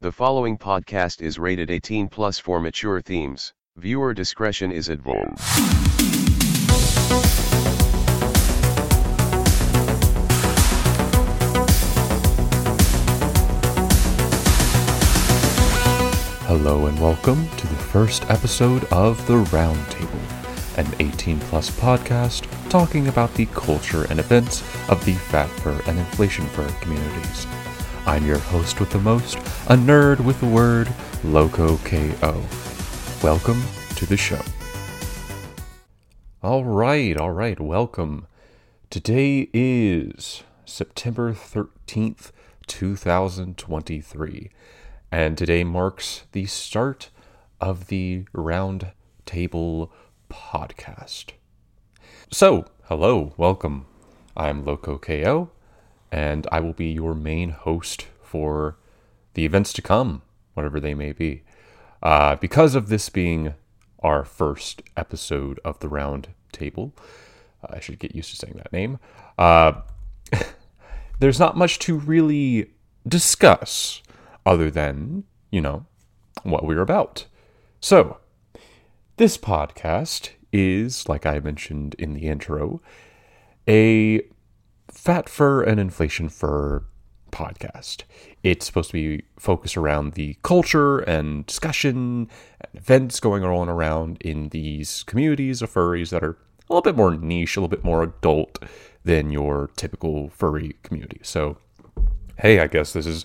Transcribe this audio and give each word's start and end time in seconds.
The 0.00 0.12
following 0.12 0.56
podcast 0.56 1.20
is 1.20 1.40
rated 1.40 1.72
18 1.72 2.06
plus 2.06 2.38
for 2.38 2.60
mature 2.60 3.00
themes. 3.00 3.52
Viewer 3.76 4.14
discretion 4.14 4.70
is 4.70 4.88
advised. 4.88 5.40
Hello 16.46 16.86
and 16.86 17.00
welcome 17.00 17.48
to 17.56 17.66
the 17.66 17.74
first 17.74 18.22
episode 18.30 18.84
of 18.92 19.26
The 19.26 19.42
Roundtable, 19.46 20.78
an 20.78 20.86
18 21.00 21.40
plus 21.40 21.70
podcast 21.70 22.46
talking 22.70 23.08
about 23.08 23.34
the 23.34 23.46
culture 23.46 24.04
and 24.10 24.20
events 24.20 24.60
of 24.88 25.04
the 25.04 25.14
fat 25.14 25.50
fur 25.58 25.82
and 25.88 25.98
inflation 25.98 26.46
fur 26.46 26.68
communities. 26.80 27.48
I'm 28.08 28.24
your 28.24 28.38
host 28.38 28.80
with 28.80 28.88
the 28.88 28.98
most, 28.98 29.36
a 29.66 29.76
nerd 29.76 30.20
with 30.20 30.40
the 30.40 30.46
word, 30.46 30.86
Lokoko. 31.22 32.42
Welcome 33.22 33.62
to 33.96 34.06
the 34.06 34.16
show. 34.16 34.40
All 36.42 36.64
right, 36.64 37.18
all 37.18 37.32
right, 37.32 37.60
welcome. 37.60 38.26
Today 38.88 39.50
is 39.52 40.42
September 40.64 41.34
13th, 41.34 42.32
2023, 42.66 44.50
and 45.12 45.36
today 45.36 45.62
marks 45.62 46.22
the 46.32 46.46
start 46.46 47.10
of 47.60 47.88
the 47.88 48.24
Round 48.32 48.92
Table 49.26 49.92
podcast. 50.30 51.32
So, 52.32 52.64
hello, 52.84 53.34
welcome. 53.36 53.84
I'm 54.34 54.64
Lokoko, 54.64 55.50
and 56.10 56.46
I 56.50 56.60
will 56.60 56.72
be 56.72 56.86
your 56.86 57.14
main 57.14 57.50
host 57.50 58.06
for 58.22 58.76
the 59.34 59.44
events 59.44 59.72
to 59.74 59.82
come, 59.82 60.22
whatever 60.54 60.80
they 60.80 60.94
may 60.94 61.12
be. 61.12 61.42
Uh, 62.02 62.36
because 62.36 62.74
of 62.74 62.88
this 62.88 63.08
being 63.08 63.54
our 64.00 64.24
first 64.24 64.82
episode 64.96 65.60
of 65.64 65.78
the 65.80 65.88
Round 65.88 66.28
Table, 66.52 66.94
uh, 67.62 67.74
I 67.74 67.80
should 67.80 67.98
get 67.98 68.14
used 68.14 68.30
to 68.30 68.36
saying 68.36 68.54
that 68.56 68.72
name. 68.72 68.98
Uh, 69.36 69.80
there's 71.18 71.40
not 71.40 71.56
much 71.56 71.78
to 71.80 71.96
really 71.96 72.70
discuss 73.06 74.02
other 74.46 74.70
than, 74.70 75.24
you 75.50 75.60
know, 75.60 75.86
what 76.42 76.64
we're 76.64 76.80
about. 76.80 77.26
So, 77.80 78.18
this 79.16 79.36
podcast 79.36 80.30
is, 80.52 81.08
like 81.08 81.26
I 81.26 81.38
mentioned 81.40 81.94
in 81.98 82.14
the 82.14 82.28
intro, 82.28 82.80
a 83.68 84.22
fat 84.98 85.28
fur 85.28 85.62
and 85.62 85.78
inflation 85.78 86.28
fur 86.28 86.82
podcast. 87.30 88.02
It's 88.42 88.66
supposed 88.66 88.90
to 88.90 88.94
be 88.94 89.24
focused 89.38 89.76
around 89.76 90.14
the 90.14 90.36
culture 90.42 90.98
and 90.98 91.46
discussion 91.46 92.28
and 92.60 92.74
events 92.74 93.20
going 93.20 93.44
on 93.44 93.68
around 93.68 94.18
in 94.20 94.48
these 94.48 95.04
communities 95.04 95.62
of 95.62 95.72
furries 95.72 96.10
that 96.10 96.24
are 96.24 96.32
a 96.68 96.72
little 96.72 96.82
bit 96.82 96.96
more 96.96 97.14
niche, 97.14 97.56
a 97.56 97.60
little 97.60 97.68
bit 97.68 97.84
more 97.84 98.02
adult 98.02 98.58
than 99.04 99.30
your 99.30 99.70
typical 99.76 100.30
furry 100.30 100.74
community. 100.82 101.20
So, 101.22 101.58
hey, 102.40 102.58
I 102.58 102.66
guess 102.66 102.92
this 102.92 103.06
is 103.06 103.24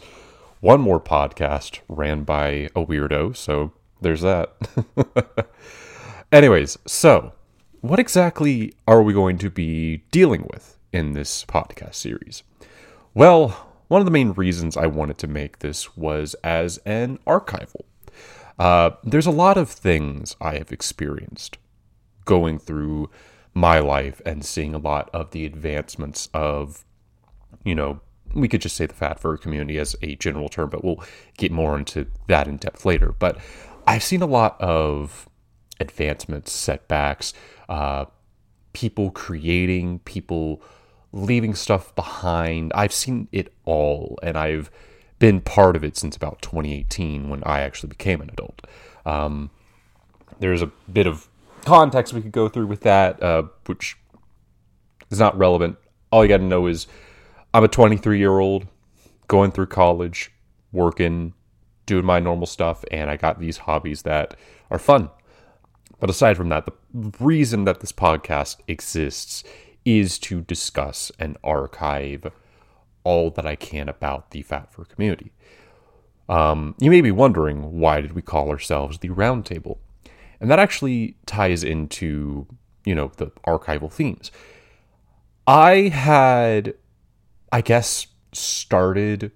one 0.61 0.79
more 0.79 1.01
podcast 1.01 1.79
ran 1.89 2.23
by 2.23 2.69
a 2.75 2.85
weirdo. 2.85 3.35
So, 3.35 3.73
there's 3.99 4.21
that. 4.21 4.53
Anyways, 6.31 6.77
so 6.85 7.33
what 7.81 7.99
exactly 7.99 8.73
are 8.87 9.01
we 9.01 9.11
going 9.11 9.39
to 9.39 9.49
be 9.49 10.03
dealing 10.11 10.47
with 10.53 10.72
in 10.93 11.13
this 11.13 11.43
podcast 11.45 11.95
series? 11.95 12.43
Well, 13.13 13.49
one 13.87 14.01
of 14.01 14.05
the 14.05 14.11
main 14.11 14.31
reasons 14.31 14.77
I 14.77 14.87
wanted 14.87 15.17
to 15.19 15.27
make 15.27 15.59
this 15.59 15.97
was 15.97 16.35
as 16.43 16.77
an 16.85 17.19
archival. 17.27 17.81
Uh, 18.57 18.91
there's 19.03 19.25
a 19.25 19.31
lot 19.31 19.57
of 19.57 19.69
things 19.69 20.35
I 20.39 20.57
have 20.57 20.71
experienced 20.71 21.57
going 22.25 22.59
through 22.59 23.09
my 23.53 23.79
life 23.79 24.21
and 24.25 24.45
seeing 24.45 24.73
a 24.73 24.79
lot 24.79 25.09
of 25.13 25.31
the 25.31 25.45
advancements 25.45 26.29
of, 26.33 26.85
you 27.63 27.75
know, 27.75 27.99
we 28.33 28.47
could 28.47 28.61
just 28.61 28.75
say 28.75 28.85
the 28.85 28.93
fat 28.93 29.19
fur 29.19 29.37
community 29.37 29.77
as 29.77 29.95
a 30.01 30.15
general 30.15 30.49
term, 30.49 30.69
but 30.69 30.83
we'll 30.83 31.03
get 31.37 31.51
more 31.51 31.77
into 31.77 32.07
that 32.27 32.47
in 32.47 32.57
depth 32.57 32.85
later. 32.85 33.11
But 33.11 33.37
I've 33.85 34.03
seen 34.03 34.21
a 34.21 34.27
lot 34.27 34.59
of 34.59 35.29
advancements, 35.79 36.51
setbacks, 36.51 37.33
uh, 37.69 38.05
people 38.73 39.11
creating, 39.11 39.99
people 39.99 40.63
leaving 41.13 41.53
stuff 41.53 41.95
behind. 41.95 42.73
I've 42.75 42.91
seen 42.91 43.29
it 43.31 43.53
all, 43.63 44.19
and 44.21 44.37
I've 44.37 44.69
been 45.19 45.39
part 45.39 45.75
of 45.75 45.83
it 45.83 45.95
since 45.95 46.15
about 46.17 46.41
2018 46.41 47.29
when 47.29 47.43
I 47.45 47.61
actually 47.61 47.89
became 47.89 48.19
an 48.19 48.29
adult. 48.29 48.61
Um, 49.05 49.51
there's 50.39 50.61
a 50.61 50.71
bit 50.91 51.07
of 51.07 51.29
context 51.63 52.13
we 52.13 52.21
could 52.21 52.31
go 52.31 52.49
through 52.49 52.67
with 52.67 52.81
that, 52.81 53.21
uh, 53.23 53.43
which 53.67 53.95
is 55.09 55.19
not 55.19 55.37
relevant. 55.37 55.77
All 56.11 56.23
you 56.23 56.29
got 56.29 56.37
to 56.37 56.43
know 56.43 56.67
is 56.67 56.87
I'm 57.53 57.63
a 57.63 57.67
23 57.67 58.17
year 58.17 58.39
old 58.39 58.67
going 59.27 59.51
through 59.51 59.67
college, 59.67 60.31
working, 60.71 61.33
doing 61.85 62.05
my 62.05 62.19
normal 62.19 62.47
stuff, 62.47 62.83
and 62.91 63.09
I 63.09 63.17
got 63.17 63.39
these 63.39 63.59
hobbies 63.59 64.01
that 64.01 64.35
are 64.69 64.79
fun. 64.79 65.09
But 65.99 66.09
aside 66.09 66.35
from 66.35 66.49
that, 66.49 66.65
the 66.65 66.73
reason 67.19 67.63
that 67.65 67.79
this 67.79 67.91
podcast 67.91 68.57
exists 68.67 69.43
is 69.85 70.17
to 70.19 70.41
discuss 70.41 71.11
and 71.19 71.37
archive 71.43 72.31
all 73.03 73.29
that 73.31 73.45
I 73.45 73.55
can 73.55 73.89
about 73.89 74.31
the 74.31 74.41
Fat 74.41 74.71
Fur 74.71 74.85
community. 74.85 75.31
Um, 76.29 76.75
you 76.79 76.89
may 76.89 77.01
be 77.01 77.11
wondering 77.11 77.79
why 77.79 78.01
did 78.01 78.13
we 78.13 78.21
call 78.21 78.49
ourselves 78.49 78.99
the 78.99 79.09
Roundtable, 79.09 79.77
and 80.39 80.49
that 80.49 80.59
actually 80.59 81.17
ties 81.25 81.63
into 81.63 82.47
you 82.85 82.95
know 82.95 83.11
the 83.17 83.27
archival 83.45 83.91
themes. 83.91 84.31
I 85.45 85.89
had, 85.89 86.75
I 87.51 87.61
guess, 87.61 88.07
started 88.31 89.31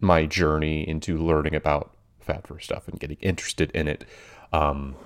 my 0.00 0.26
journey 0.26 0.86
into 0.86 1.16
learning 1.16 1.54
about 1.54 1.94
Fat 2.20 2.46
Fur 2.46 2.58
stuff 2.58 2.88
and 2.88 2.98
getting 2.98 3.18
interested 3.20 3.70
in 3.70 3.86
it 3.86 4.04
um, 4.52 4.96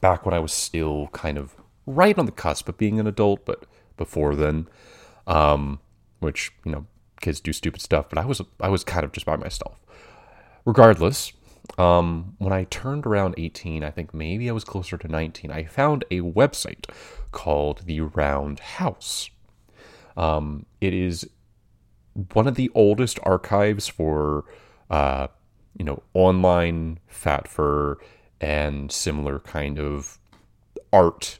back 0.00 0.24
when 0.24 0.34
I 0.34 0.38
was 0.38 0.52
still 0.52 1.08
kind 1.12 1.38
of 1.38 1.56
right 1.86 2.16
on 2.18 2.26
the 2.26 2.32
cusp 2.32 2.68
of 2.68 2.78
being 2.78 3.00
an 3.00 3.06
adult, 3.06 3.44
but 3.44 3.64
before 3.96 4.34
then, 4.34 4.68
um, 5.26 5.80
which 6.20 6.52
you 6.64 6.72
know 6.72 6.86
kids 7.20 7.40
do 7.40 7.52
stupid 7.52 7.80
stuff. 7.80 8.08
But 8.08 8.18
I 8.18 8.24
was 8.24 8.40
I 8.60 8.68
was 8.68 8.84
kind 8.84 9.04
of 9.04 9.12
just 9.12 9.26
by 9.26 9.36
myself. 9.36 9.78
Regardless, 10.64 11.32
um, 11.78 12.34
when 12.38 12.52
I 12.52 12.64
turned 12.64 13.06
around 13.06 13.34
18, 13.38 13.84
I 13.84 13.90
think 13.90 14.12
maybe 14.12 14.48
I 14.48 14.52
was 14.52 14.64
closer 14.64 14.96
to 14.96 15.08
19. 15.08 15.50
I 15.50 15.64
found 15.64 16.04
a 16.10 16.20
website 16.20 16.90
called 17.30 17.82
the 17.84 18.00
Round 18.00 18.58
House. 18.60 19.30
Um, 20.16 20.66
it 20.80 20.94
is 20.94 21.28
one 22.32 22.46
of 22.46 22.54
the 22.54 22.70
oldest 22.74 23.18
archives 23.22 23.86
for 23.86 24.44
uh, 24.90 25.28
you 25.78 25.84
know 25.84 26.02
online 26.14 26.98
fat 27.06 27.48
fur 27.48 27.98
and 28.40 28.90
similar 28.90 29.40
kind 29.40 29.78
of 29.78 30.18
art 30.92 31.38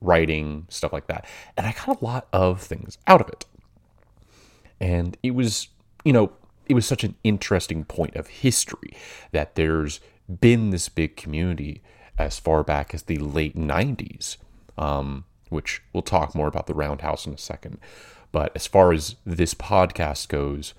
writing, 0.00 0.66
stuff 0.68 0.92
like 0.92 1.06
that. 1.06 1.26
And 1.56 1.66
I 1.66 1.72
got 1.72 2.00
a 2.00 2.04
lot 2.04 2.28
of 2.32 2.60
things 2.60 2.98
out 3.06 3.20
of 3.20 3.28
it. 3.28 3.44
And 4.80 5.16
it 5.22 5.32
was, 5.32 5.68
you 6.04 6.12
know, 6.12 6.32
it 6.66 6.74
was 6.74 6.86
such 6.86 7.04
an 7.04 7.14
interesting 7.24 7.84
point 7.84 8.16
of 8.16 8.26
history 8.26 8.96
that 9.32 9.54
there's 9.54 10.00
been 10.40 10.70
this 10.70 10.88
big 10.88 11.16
community 11.16 11.82
as 12.18 12.38
far 12.38 12.62
back 12.62 12.94
as 12.94 13.04
the 13.04 13.18
late 13.18 13.56
90s, 13.56 14.36
um, 14.76 15.24
which 15.48 15.82
we'll 15.92 16.02
talk 16.02 16.34
more 16.34 16.48
about 16.48 16.66
the 16.66 16.74
Roundhouse 16.74 17.26
in 17.26 17.34
a 17.34 17.38
second. 17.38 17.78
But 18.32 18.52
as 18.54 18.66
far 18.66 18.92
as 18.92 19.16
this 19.24 19.54
podcast 19.54 20.28
goes, 20.28 20.74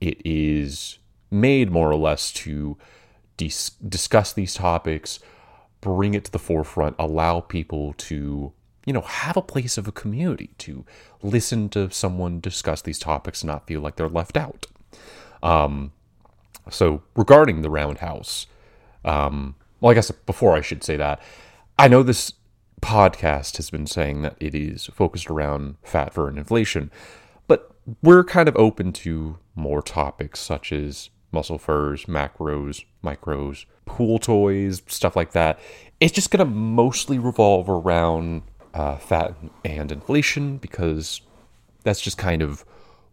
it 0.00 0.20
is 0.24 0.98
made 1.30 1.70
more 1.70 1.90
or 1.90 1.96
less 1.96 2.32
to 2.32 2.76
dis- 3.36 3.70
discuss 3.70 4.32
these 4.32 4.54
topics, 4.54 5.18
bring 5.80 6.14
it 6.14 6.24
to 6.24 6.32
the 6.32 6.38
forefront, 6.38 6.96
allow 6.98 7.40
people 7.40 7.94
to 7.94 8.52
you 8.84 8.92
know, 8.92 9.02
have 9.02 9.36
a 9.36 9.42
place 9.42 9.78
of 9.78 9.86
a 9.86 9.92
community 9.92 10.50
to 10.58 10.84
listen 11.22 11.68
to 11.70 11.90
someone 11.90 12.40
discuss 12.40 12.82
these 12.82 12.98
topics 12.98 13.42
and 13.42 13.48
not 13.48 13.66
feel 13.66 13.80
like 13.80 13.96
they're 13.96 14.08
left 14.08 14.36
out. 14.36 14.66
Um, 15.42 15.92
so 16.70 17.02
regarding 17.16 17.62
the 17.62 17.70
roundhouse, 17.70 18.46
um, 19.04 19.56
well, 19.80 19.90
I 19.90 19.94
guess 19.94 20.10
before 20.10 20.54
I 20.56 20.60
should 20.60 20.84
say 20.84 20.96
that, 20.96 21.20
I 21.78 21.88
know 21.88 22.02
this 22.02 22.32
podcast 22.80 23.56
has 23.56 23.70
been 23.70 23.86
saying 23.86 24.22
that 24.22 24.36
it 24.40 24.54
is 24.54 24.86
focused 24.86 25.30
around 25.30 25.76
fat 25.82 26.12
fur 26.12 26.28
and 26.28 26.38
inflation, 26.38 26.90
but 27.46 27.74
we're 28.02 28.24
kind 28.24 28.48
of 28.48 28.56
open 28.56 28.92
to 28.92 29.38
more 29.54 29.82
topics 29.82 30.40
such 30.40 30.72
as 30.72 31.10
muscle 31.32 31.58
furs, 31.58 32.04
macros, 32.04 32.84
micros, 33.02 33.64
pool 33.86 34.18
toys, 34.18 34.82
stuff 34.86 35.16
like 35.16 35.32
that. 35.32 35.58
It's 35.98 36.12
just 36.12 36.30
going 36.30 36.46
to 36.46 36.52
mostly 36.52 37.18
revolve 37.18 37.68
around 37.68 38.42
uh, 38.74 38.96
fat 38.96 39.34
and 39.64 39.92
inflation 39.92 40.56
because 40.56 41.20
that's 41.84 42.00
just 42.00 42.18
kind 42.18 42.42
of 42.42 42.64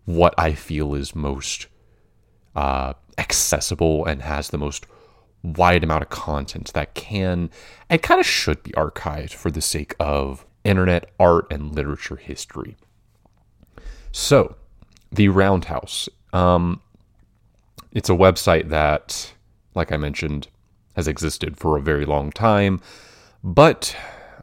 what 0.06 0.34
I 0.38 0.54
feel 0.54 0.96
is 0.96 1.16
most 1.16 1.68
uh, 2.56 2.94
accessible 3.18 4.06
and 4.06 4.22
has 4.22 4.50
the 4.50 4.58
most 4.58 4.86
wide 5.44 5.84
amount 5.84 6.04
of 6.04 6.10
content 6.10 6.72
that 6.74 6.94
can 6.94 7.50
and 7.90 8.02
kind 8.02 8.20
of 8.20 8.26
should 8.26 8.62
be 8.64 8.72
archived 8.72 9.34
for 9.34 9.50
the 9.50 9.62
sake 9.62 9.96
of 10.00 10.46
internet 10.64 11.10
art 11.20 11.48
and 11.52 11.74
literature 11.74 12.18
history. 12.18 12.76
So, 14.12 14.56
the 15.12 15.30
Roundhouse. 15.30 16.10
Um, 16.34 16.82
it's 17.92 18.10
a 18.10 18.14
website 18.14 18.70
that, 18.70 19.34
like 19.74 19.92
I 19.92 19.98
mentioned, 19.98 20.48
has 20.96 21.08
existed 21.08 21.58
for 21.58 21.78
a 21.78 21.82
very 21.82 22.06
long 22.06 22.32
time, 22.32 22.82
but 23.44 23.96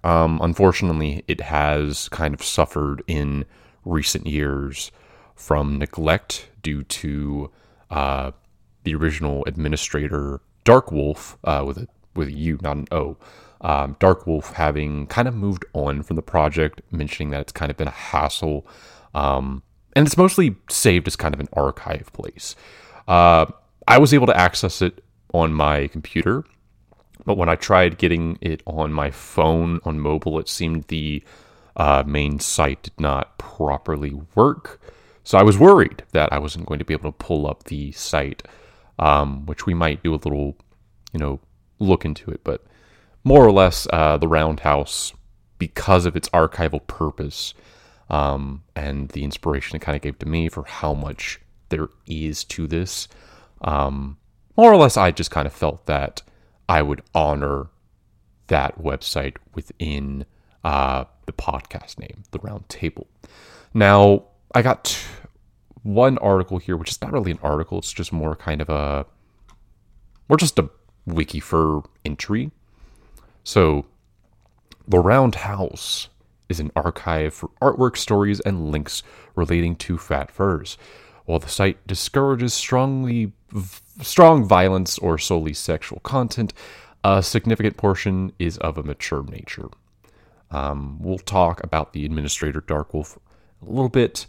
um, 0.06 0.38
unfortunately, 0.40 1.24
it 1.26 1.40
has 1.40 2.08
kind 2.10 2.32
of 2.32 2.40
suffered 2.40 3.02
in 3.08 3.44
recent 3.84 4.28
years 4.28 4.92
from 5.34 5.80
neglect 5.80 6.48
due 6.62 6.84
to 6.84 7.50
uh, 7.90 8.30
the 8.84 8.94
original 8.94 9.44
administrator, 9.46 10.40
Dark 10.62 10.92
Wolf, 10.92 11.36
uh, 11.42 11.64
with 11.66 11.78
a 11.78 11.88
with 12.14 12.28
a 12.28 12.32
U, 12.32 12.56
not 12.62 12.76
an 12.76 12.86
O. 12.92 13.16
Um, 13.62 13.96
Dark 13.98 14.28
Wolf 14.28 14.52
having 14.52 15.08
kind 15.08 15.26
of 15.26 15.34
moved 15.34 15.64
on 15.72 16.04
from 16.04 16.14
the 16.14 16.22
project, 16.22 16.82
mentioning 16.92 17.30
that 17.30 17.40
it's 17.40 17.52
kind 17.52 17.72
of 17.72 17.76
been 17.76 17.88
a 17.88 17.90
hassle, 17.90 18.64
um, 19.12 19.64
and 19.96 20.06
it's 20.06 20.16
mostly 20.16 20.54
saved 20.70 21.08
as 21.08 21.16
kind 21.16 21.34
of 21.34 21.40
an 21.40 21.48
archive 21.52 22.12
place. 22.12 22.54
Uh, 23.08 23.46
I 23.88 23.98
was 23.98 24.14
able 24.14 24.26
to 24.28 24.36
access 24.36 24.80
it 24.82 25.02
on 25.34 25.52
my 25.52 25.88
computer, 25.88 26.44
but 27.26 27.36
when 27.36 27.48
I 27.48 27.56
tried 27.56 27.98
getting 27.98 28.38
it 28.40 28.62
on 28.66 28.92
my 28.92 29.10
phone 29.10 29.80
on 29.84 29.98
mobile, 29.98 30.38
it 30.38 30.48
seemed 30.48 30.84
the 30.84 31.22
uh, 31.76 32.04
main 32.06 32.38
site 32.38 32.84
did 32.84 33.00
not 33.00 33.36
properly 33.36 34.12
work. 34.34 34.80
So 35.24 35.36
I 35.36 35.42
was 35.42 35.58
worried 35.58 36.04
that 36.12 36.32
I 36.32 36.38
wasn't 36.38 36.66
going 36.66 36.78
to 36.78 36.84
be 36.84 36.94
able 36.94 37.10
to 37.10 37.18
pull 37.18 37.48
up 37.48 37.64
the 37.64 37.90
site, 37.92 38.44
um, 39.00 39.44
which 39.44 39.66
we 39.66 39.74
might 39.74 40.04
do 40.04 40.14
a 40.14 40.22
little, 40.22 40.56
you 41.12 41.18
know, 41.18 41.40
look 41.80 42.04
into 42.04 42.30
it. 42.30 42.42
But 42.44 42.64
more 43.24 43.44
or 43.44 43.50
less, 43.50 43.88
uh, 43.92 44.16
the 44.16 44.28
Roundhouse, 44.28 45.12
because 45.58 46.06
of 46.06 46.16
its 46.16 46.28
archival 46.28 46.86
purpose 46.86 47.54
um, 48.08 48.62
and 48.76 49.08
the 49.08 49.24
inspiration 49.24 49.74
it 49.74 49.82
kind 49.82 49.96
of 49.96 50.02
gave 50.02 50.18
to 50.20 50.28
me 50.28 50.48
for 50.48 50.64
how 50.64 50.94
much 50.94 51.40
there 51.70 51.88
is 52.06 52.44
to 52.44 52.68
this, 52.68 53.08
um, 53.62 54.16
more 54.56 54.72
or 54.72 54.76
less, 54.76 54.96
I 54.96 55.10
just 55.10 55.32
kind 55.32 55.46
of 55.46 55.52
felt 55.52 55.86
that 55.86 56.22
I 56.68 56.82
would 56.82 57.02
honor 57.14 57.68
that 58.48 58.80
website 58.80 59.36
within 59.54 60.26
uh, 60.64 61.04
the 61.26 61.32
podcast 61.32 61.98
name, 61.98 62.24
The 62.30 62.38
Round 62.40 62.68
Table. 62.68 63.06
Now, 63.74 64.24
I 64.54 64.62
got 64.62 64.98
one 65.82 66.18
article 66.18 66.58
here, 66.58 66.76
which 66.76 66.90
is 66.90 67.00
not 67.00 67.12
really 67.12 67.30
an 67.30 67.38
article, 67.42 67.78
it's 67.78 67.92
just 67.92 68.12
more 68.12 68.34
kind 68.34 68.60
of 68.60 68.68
a, 68.68 69.06
more 70.28 70.36
just 70.36 70.58
a 70.58 70.70
wiki 71.06 71.40
for 71.40 71.82
entry. 72.04 72.50
So, 73.44 73.86
The 74.88 74.98
Round 74.98 75.36
House 75.36 76.08
is 76.48 76.60
an 76.60 76.72
archive 76.76 77.34
for 77.34 77.50
artwork, 77.60 77.96
stories, 77.96 78.40
and 78.40 78.70
links 78.70 79.02
relating 79.34 79.76
to 79.76 79.98
fat 79.98 80.30
furs. 80.30 80.78
While 81.26 81.40
the 81.40 81.48
site 81.48 81.86
discourages 81.86 82.54
strongly 82.54 83.32
strong 84.02 84.44
violence 84.44 84.98
or 84.98 85.18
solely 85.18 85.52
sexual 85.52 86.00
content, 86.00 86.52
a 87.04 87.22
significant 87.22 87.76
portion 87.76 88.32
is 88.38 88.58
of 88.58 88.78
a 88.78 88.82
mature 88.82 89.22
nature. 89.24 89.68
Um, 90.50 90.98
we'll 91.00 91.18
talk 91.18 91.62
about 91.62 91.92
the 91.92 92.04
administrator 92.04 92.60
Darkwolf 92.60 93.16
a 93.62 93.70
little 93.70 93.88
bit, 93.88 94.26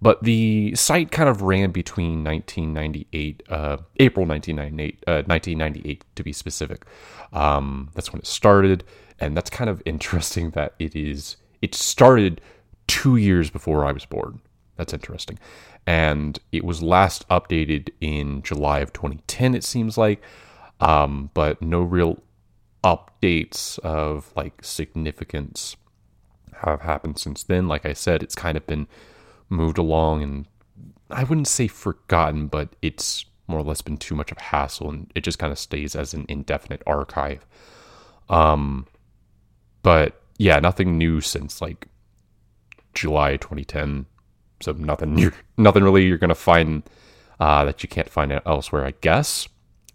but 0.00 0.22
the 0.22 0.74
site 0.74 1.10
kind 1.10 1.28
of 1.28 1.42
ran 1.42 1.70
between 1.70 2.24
1998, 2.24 3.42
uh, 3.48 3.76
April 3.98 4.26
1998, 4.26 5.04
uh, 5.06 5.22
1998 5.26 6.04
to 6.14 6.22
be 6.22 6.32
specific. 6.32 6.84
Um, 7.32 7.90
that's 7.94 8.12
when 8.12 8.20
it 8.20 8.26
started, 8.26 8.84
and 9.20 9.36
that's 9.36 9.50
kind 9.50 9.68
of 9.68 9.82
interesting 9.84 10.50
that 10.50 10.74
it 10.78 10.96
is. 10.96 11.36
It 11.60 11.74
started 11.74 12.40
two 12.86 13.16
years 13.16 13.50
before 13.50 13.84
I 13.84 13.92
was 13.92 14.06
born. 14.06 14.40
That's 14.78 14.94
interesting. 14.94 15.38
And 15.86 16.38
it 16.52 16.64
was 16.64 16.82
last 16.82 17.28
updated 17.28 17.90
in 18.00 18.42
July 18.42 18.78
of 18.78 18.92
2010, 18.92 19.54
it 19.54 19.64
seems 19.64 19.98
like, 19.98 20.22
um, 20.80 21.30
but 21.34 21.60
no 21.60 21.82
real 21.82 22.22
updates 22.84 23.78
of 23.80 24.32
like 24.36 24.64
significance 24.64 25.76
have 26.62 26.82
happened 26.82 27.18
since 27.18 27.42
then. 27.42 27.66
Like 27.66 27.84
I 27.84 27.92
said, 27.92 28.22
it's 28.22 28.36
kind 28.36 28.56
of 28.56 28.66
been 28.66 28.86
moved 29.48 29.78
along 29.78 30.22
and 30.22 30.46
I 31.10 31.24
wouldn't 31.24 31.48
say 31.48 31.66
forgotten, 31.66 32.46
but 32.46 32.76
it's 32.80 33.24
more 33.48 33.58
or 33.58 33.64
less 33.64 33.82
been 33.82 33.96
too 33.96 34.14
much 34.14 34.30
of 34.30 34.38
a 34.38 34.42
hassle 34.42 34.90
and 34.90 35.10
it 35.16 35.24
just 35.24 35.40
kind 35.40 35.52
of 35.52 35.58
stays 35.58 35.96
as 35.96 36.14
an 36.14 36.24
indefinite 36.28 36.82
archive. 36.86 37.44
Um, 38.28 38.86
but 39.82 40.22
yeah, 40.38 40.60
nothing 40.60 40.98
new 40.98 41.20
since 41.20 41.60
like 41.60 41.88
July 42.94 43.36
2010 43.38 44.06
so 44.60 44.72
nothing 44.72 45.18
you're, 45.18 45.34
nothing 45.56 45.84
really 45.84 46.06
you're 46.06 46.18
gonna 46.18 46.34
find 46.34 46.82
uh, 47.40 47.64
that 47.64 47.82
you 47.82 47.88
can't 47.88 48.10
find 48.10 48.40
elsewhere, 48.44 48.84
I 48.84 48.94
guess. 49.00 49.48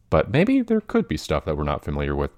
But 0.09 0.29
maybe 0.29 0.61
there 0.61 0.81
could 0.81 1.07
be 1.07 1.17
stuff 1.17 1.45
that 1.45 1.57
we're 1.57 1.63
not 1.63 1.83
familiar 1.83 2.15
with. 2.15 2.31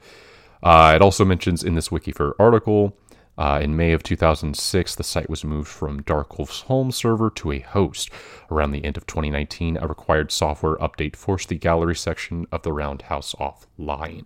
Uh, 0.64 0.94
it 0.96 1.02
also 1.02 1.26
mentions 1.26 1.64
in 1.64 1.76
this 1.76 1.90
Wikifur 1.90 2.34
article 2.40 2.98
uh, 3.38 3.60
in 3.62 3.76
May 3.76 3.92
of 3.92 4.02
2006, 4.02 4.96
the 4.96 5.04
site 5.04 5.30
was 5.30 5.44
moved 5.44 5.68
from 5.68 6.04
Darkwolf's 6.04 6.62
home 6.62 6.92
server 6.92 7.30
to 7.32 7.52
a 7.52 7.60
host. 7.60 8.10
Around 8.50 8.72
the 8.72 8.86
end 8.86 8.96
of 8.96 9.06
2019, 9.06 9.78
a 9.78 9.88
required 9.88 10.32
software 10.32 10.76
update 10.76 11.16
forced 11.16 11.50
the 11.50 11.56
gallery 11.56 11.96
section 11.96 12.48
of 12.52 12.62
the 12.62 12.72
Roundhouse 12.72 13.36
offline, 13.36 14.26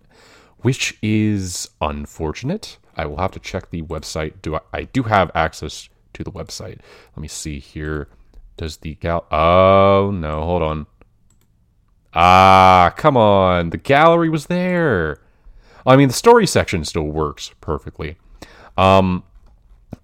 which 0.58 0.96
is 1.02 1.68
unfortunate. 1.80 2.78
I 2.96 3.06
will 3.06 3.16
have 3.16 3.32
to 3.32 3.40
check 3.40 3.70
the 3.70 3.82
website. 3.82 4.42
Do 4.42 4.56
I, 4.56 4.60
I 4.72 4.84
do 4.84 5.04
have 5.04 5.30
access 5.34 5.88
to 6.14 6.24
the 6.24 6.32
website. 6.32 6.80
Let 7.14 7.18
me 7.18 7.28
see 7.28 7.58
here. 7.58 8.08
Does 8.56 8.78
the 8.78 8.94
gal? 8.96 9.26
Oh 9.30 10.10
no, 10.12 10.42
hold 10.42 10.62
on. 10.62 10.86
Ah, 12.12 12.92
come 12.96 13.16
on. 13.16 13.70
The 13.70 13.78
gallery 13.78 14.28
was 14.28 14.46
there. 14.46 15.20
I 15.86 15.96
mean, 15.96 16.08
the 16.08 16.14
story 16.14 16.46
section 16.46 16.84
still 16.84 17.04
works 17.04 17.52
perfectly. 17.60 18.16
Um, 18.76 19.24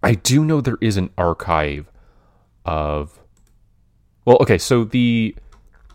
I 0.03 0.15
do 0.15 0.45
know 0.45 0.61
there 0.61 0.79
is 0.81 0.97
an 0.97 1.11
archive 1.19 1.91
of. 2.65 3.21
Well, 4.25 4.39
okay, 4.41 4.59
so 4.59 4.85
the 4.85 5.37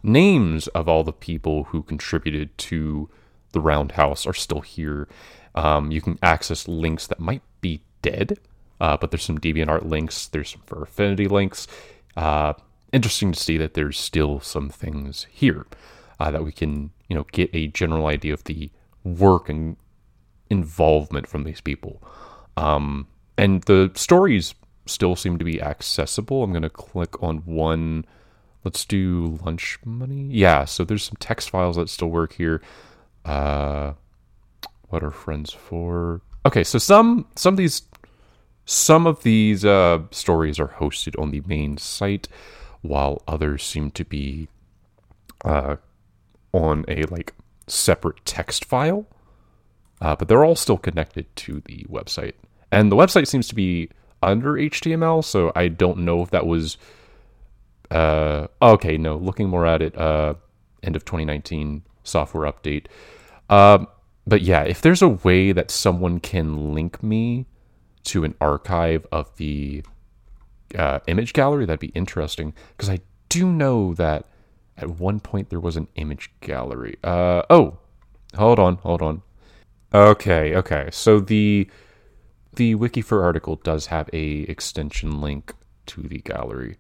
names 0.04 0.68
of 0.70 0.88
all 0.88 1.04
the 1.04 1.14
people 1.14 1.66
who 1.66 1.84
contributed 1.84 2.58
to 2.58 3.10
the 3.52 3.60
Roundhouse 3.60 4.26
are 4.26 4.34
still 4.34 4.62
here. 4.62 5.08
Um, 5.56 5.92
you 5.92 6.00
can 6.00 6.18
access 6.24 6.68
links 6.68 7.08
that 7.08 7.20
might 7.20 7.42
be 7.60 7.82
dead 8.02 8.40
uh, 8.82 8.98
but 8.98 9.12
there's 9.12 9.24
some 9.24 9.38
DeviantArt 9.38 9.86
links, 9.88 10.28
there's 10.28 10.50
some 10.50 10.62
Fur 10.66 10.84
Affinity 10.84 11.28
links. 11.28 11.68
Uh, 12.18 12.54
interesting 12.92 13.32
to 13.32 13.40
see 13.40 13.56
that 13.58 13.76
there's 13.76 13.98
still 13.98 14.40
some 14.40 14.70
things 14.70 15.28
here 15.30 15.68
uh, 16.20 16.32
that 16.32 16.44
we 16.44 16.52
can, 16.52 16.90
you 17.08 17.16
know, 17.16 17.26
get 17.32 17.50
a 17.54 17.68
general 17.68 18.08
idea 18.08 18.34
of 18.34 18.44
the 18.46 18.72
work 19.04 19.50
and 19.50 19.78
involvement 20.50 21.28
from 21.28 21.44
these 21.44 21.62
people. 21.62 22.02
Um, 22.58 23.08
and 23.38 23.62
the 23.64 23.92
stories 23.94 24.56
still 24.88 25.16
seem 25.16 25.38
to 25.38 25.46
be 25.46 25.62
accessible. 25.62 26.44
I'm 26.44 26.52
going 26.52 26.64
to 26.64 26.70
click 26.70 27.22
on 27.22 27.38
one. 27.46 28.06
Let's 28.64 28.84
do 28.84 29.40
lunch 29.46 29.78
money. 29.86 30.28
Yeah, 30.32 30.66
so 30.66 30.84
there's 30.84 31.04
some 31.04 31.18
text 31.20 31.52
files 31.52 31.76
that 31.78 31.88
still 31.88 32.10
work 32.10 32.34
here. 32.34 32.62
Uh, 33.26 33.94
what 34.90 35.04
are 35.04 35.12
friends 35.12 35.54
for? 35.54 36.22
Okay, 36.46 36.64
so 36.64 36.80
some 36.80 37.28
some 37.36 37.54
of 37.54 37.58
these 37.58 37.82
some 38.66 39.08
of 39.08 39.24
these 39.24 39.66
uh, 39.66 40.00
stories 40.12 40.60
are 40.60 40.68
hosted 40.68 41.20
on 41.20 41.32
the 41.32 41.42
main 41.46 41.78
site, 41.78 42.28
while 42.82 43.22
others 43.28 43.64
seem 43.64 43.92
to 43.92 44.06
be 44.06 44.48
uh, 45.44 45.78
on 46.54 46.86
a 46.88 47.04
like 47.04 47.34
separate 47.68 48.26
text 48.26 48.66
file. 48.66 49.06
Uh, 50.00 50.16
but 50.16 50.28
they're 50.28 50.44
all 50.44 50.56
still 50.56 50.78
connected 50.78 51.34
to 51.36 51.62
the 51.66 51.86
website, 51.90 52.34
and 52.72 52.92
the 52.92 52.96
website 52.96 53.28
seems 53.28 53.48
to 53.48 53.56
be 53.56 53.90
under 54.24 54.54
HTML. 54.54 55.24
So 55.24 55.52
I 55.56 55.68
don't 55.68 56.00
know 56.00 56.22
if 56.22 56.32
that 56.32 56.46
was. 56.46 56.78
Uh, 57.90 58.48
okay, 58.62 58.98
no. 58.98 59.18
Looking 59.18 59.50
more 59.50 59.66
at 59.66 59.82
it, 59.82 59.98
uh, 59.98 60.36
end 60.82 60.96
of 60.96 61.04
2019 61.04 61.84
software 62.04 62.52
update. 62.52 62.86
Um, 63.50 63.88
but 64.26 64.42
yeah, 64.42 64.64
if 64.64 64.82
there's 64.82 65.02
a 65.02 65.10
way 65.10 65.52
that 65.52 65.70
someone 65.70 66.20
can 66.20 66.74
link 66.74 67.04
me 67.04 67.48
to 68.06 68.24
an 68.24 68.36
archive 68.42 69.06
of 69.12 69.36
the 69.38 69.84
uh, 70.76 71.00
image 71.08 71.34
gallery, 71.34 71.66
that'd 71.66 71.80
be 71.80 71.88
interesting 71.88 72.54
because 72.76 72.90
I 72.90 73.00
do 73.30 73.52
know 73.52 73.94
that 73.96 74.26
at 74.78 74.90
one 74.90 75.20
point 75.20 75.50
there 75.50 75.60
was 75.60 75.78
an 75.78 75.88
image 75.96 76.32
gallery. 76.42 76.98
Uh, 77.04 77.44
oh, 77.50 77.78
hold 78.36 78.60
on, 78.60 78.76
hold 78.78 79.02
on. 79.02 79.22
Okay, 79.94 80.56
okay. 80.56 80.90
So 80.92 81.20
the 81.20 81.70
the 82.56 82.76
Wikifur 82.76 83.24
article 83.24 83.56
does 83.58 83.88
have 83.88 84.10
a 84.14 84.42
extension 84.42 85.22
link 85.22 85.54
to 85.88 86.02
the 86.02 86.20
gallery. 86.20 86.78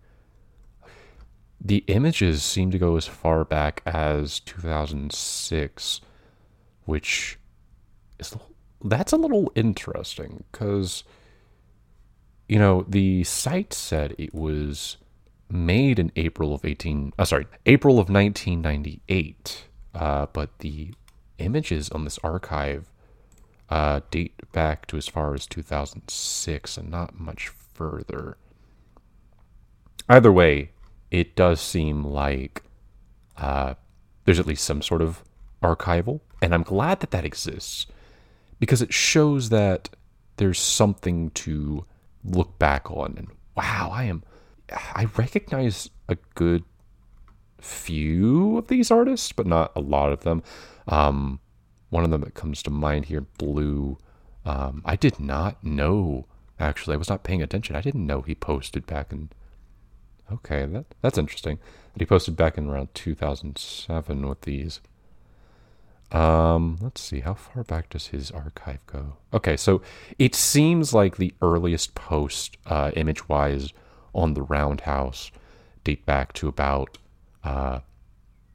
the 1.64 1.84
images 1.88 2.44
seem 2.44 2.72
to 2.72 2.80
go 2.80 2.98
as 2.98 3.06
far 3.06 3.46
back 3.46 3.82
as 3.86 4.40
2006, 4.42 6.02
which 6.86 7.38
is 8.20 8.36
that's 8.84 9.12
a 9.12 9.18
little 9.18 9.52
interesting 9.56 10.44
because 10.52 11.04
you 12.48 12.60
know 12.60 12.86
the 12.88 13.24
site 13.24 13.74
said 13.74 14.16
it 14.18 14.34
was 14.34 14.98
made 15.50 16.00
in 16.00 16.12
April 16.16 16.54
of 16.54 16.66
18 16.66 17.14
uh, 17.18 17.26
sorry 17.26 17.48
April 17.66 18.00
of 18.00 18.10
1998 18.10 19.66
uh, 19.94 20.26
but 20.34 20.60
the 20.60 20.94
images 21.38 21.90
on 21.90 22.04
this 22.04 22.20
archive 22.24 22.92
uh, 23.70 24.02
date 24.12 24.34
back 24.52 24.86
to 24.88 24.98
as 24.98 25.08
far 25.08 25.34
as 25.34 25.48
2006 25.48 26.78
and 26.78 26.90
not 26.90 27.20
much 27.20 27.48
further. 27.48 28.38
Either 30.10 30.32
way 30.32 30.72
it 31.10 31.36
does 31.36 31.62
seem 31.62 32.04
like 32.04 32.64
uh, 33.38 33.74
there's 34.26 34.40
at 34.40 34.48
least 34.48 34.64
some 34.64 34.82
sort 34.82 35.02
of 35.02 35.24
archival 35.64 36.20
and 36.42 36.54
I'm 36.54 36.64
glad 36.64 37.00
that 37.00 37.12
that 37.12 37.26
exists 37.26 37.86
because 38.62 38.82
it 38.82 38.94
shows 38.94 39.50
that 39.50 39.90
there's 40.38 40.60
something 40.60 41.32
to 41.32 41.84
look 42.24 42.58
back 42.60 42.90
on 42.90 43.16
and 43.18 43.28
wow 43.58 43.90
i 43.92 44.04
am 44.06 44.24
i 44.96 45.08
recognize 45.18 45.90
a 46.08 46.16
good 46.36 46.64
few 47.60 48.58
of 48.58 48.68
these 48.68 48.92
artists 48.92 49.32
but 49.32 49.46
not 49.46 49.72
a 49.76 49.80
lot 49.80 50.12
of 50.12 50.22
them. 50.22 50.42
Um, 50.88 51.40
one 51.90 52.04
of 52.04 52.10
them 52.10 52.22
that 52.22 52.34
comes 52.34 52.64
to 52.64 52.70
mind 52.70 53.06
here 53.06 53.26
blue 53.38 53.98
um, 54.46 54.82
i 54.86 54.96
did 54.96 55.20
not 55.20 55.64
know 55.64 56.26
actually 56.60 56.94
i 56.94 56.98
was 56.98 57.10
not 57.10 57.24
paying 57.24 57.42
attention. 57.42 57.76
I 57.76 57.82
didn't 57.82 58.06
know 58.06 58.22
he 58.22 58.36
posted 58.36 58.86
back 58.86 59.12
in 59.12 59.30
okay 60.32 60.66
that 60.66 60.86
that's 61.02 61.18
interesting 61.18 61.60
that 61.94 62.02
he 62.02 62.06
posted 62.06 62.38
back 62.38 62.58
in 62.58 62.70
around 62.70 62.94
2007 62.94 64.28
with 64.28 64.42
these 64.42 64.80
um, 66.12 66.78
let's 66.82 67.02
see, 67.02 67.22
how 67.22 67.34
far 67.34 67.64
back 67.64 67.90
does 67.90 68.08
his 68.08 68.32
archive 68.32 68.86
go? 68.86 69.14
Okay, 69.34 69.56
so 69.56 69.82
it 70.20 70.36
seems 70.36 70.94
like 70.94 71.18
the 71.18 71.34
earliest 71.42 71.96
post, 71.96 72.58
uh, 72.66 72.92
image 72.96 73.30
wise, 73.30 73.72
on 74.14 74.34
the 74.34 74.42
Roundhouse 74.42 75.32
date 75.84 76.06
back 76.06 76.34
to 76.34 76.48
about 76.48 76.98
uh, 77.44 77.80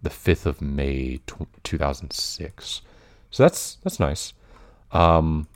the 0.02 0.10
5th 0.10 0.46
of 0.46 0.60
May, 0.60 1.20
t- 1.26 1.46
2006. 1.64 2.82
So 3.30 3.42
that's 3.42 3.78
that's 3.82 3.98
nice. 3.98 4.32
Um, 4.92 5.48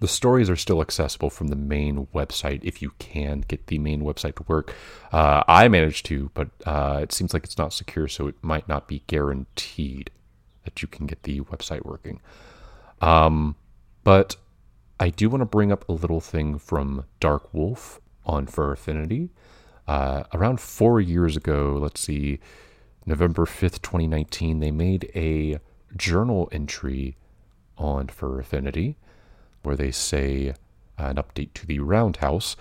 the 0.00 0.08
stories 0.08 0.50
are 0.50 0.56
still 0.56 0.80
accessible 0.80 1.30
from 1.30 1.48
the 1.48 1.56
main 1.56 2.08
website 2.12 2.60
if 2.64 2.82
you 2.82 2.92
can 2.98 3.44
get 3.46 3.68
the 3.68 3.78
main 3.78 4.02
website 4.02 4.34
to 4.36 4.44
work. 4.48 4.74
Uh, 5.12 5.44
I 5.46 5.68
managed 5.68 6.06
to, 6.06 6.30
but 6.34 6.48
uh, 6.66 7.00
it 7.02 7.12
seems 7.12 7.32
like 7.32 7.44
it's 7.44 7.58
not 7.58 7.72
secure, 7.72 8.08
so 8.08 8.26
it 8.26 8.34
might 8.42 8.66
not 8.66 8.88
be 8.88 9.04
guaranteed 9.06 10.10
that 10.64 10.82
you 10.82 10.88
can 10.88 11.06
get 11.06 11.22
the 11.22 11.40
website 11.40 11.84
working. 11.84 12.20
Um, 13.00 13.56
but 14.04 14.36
I 15.00 15.10
do 15.10 15.28
want 15.28 15.40
to 15.40 15.46
bring 15.46 15.72
up 15.72 15.88
a 15.88 15.92
little 15.92 16.20
thing 16.20 16.58
from 16.58 17.04
Dark 17.20 17.52
Wolf 17.52 18.00
on 18.24 18.46
Fur 18.46 18.72
Affinity. 18.72 19.30
Uh, 19.88 20.22
around 20.32 20.60
four 20.60 21.00
years 21.00 21.36
ago, 21.36 21.78
let's 21.80 22.00
see, 22.00 22.38
November 23.04 23.44
5th, 23.44 23.82
2019, 23.82 24.60
they 24.60 24.70
made 24.70 25.10
a 25.14 25.58
journal 25.96 26.48
entry 26.52 27.16
on 27.76 28.08
Fur 28.08 28.38
Affinity 28.38 28.96
where 29.62 29.76
they 29.76 29.90
say 29.90 30.50
uh, 30.98 31.04
an 31.04 31.16
update 31.16 31.52
to 31.54 31.66
the 31.66 31.80
Roundhouse. 31.80 32.56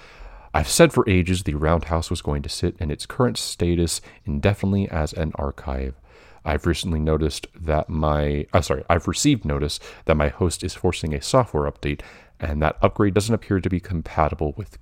I've 0.54 0.68
said 0.68 0.92
for 0.92 1.08
ages 1.08 1.44
the 1.44 1.54
Roundhouse 1.54 2.10
was 2.10 2.22
going 2.22 2.42
to 2.42 2.50
sit 2.50 2.76
in 2.80 2.92
its 2.92 3.06
current 3.06 3.38
status 3.38 4.02
indefinitely 4.26 4.90
as 4.90 5.14
an 5.14 5.32
archive. 5.36 5.96
I've 6.44 6.66
recently 6.66 7.00
noticed 7.00 7.48
that 7.56 7.90
my, 7.90 8.48
uh, 8.54 8.62
sorry, 8.62 8.84
I've 8.90 9.08
received 9.08 9.46
notice 9.46 9.80
that 10.06 10.18
my 10.18 10.30
host 10.30 10.64
is 10.64 10.74
forcing 10.74 11.14
a 11.14 11.22
software 11.22 11.70
update, 11.72 12.02
and 12.40 12.62
that 12.62 12.78
upgrade 12.82 13.14
doesn't 13.14 13.34
appear 13.34 13.60
to 13.60 13.70
be 13.70 13.80
compatible 13.80 14.54
with 14.58 14.78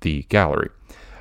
the 0.00 0.24
gallery. 0.24 0.70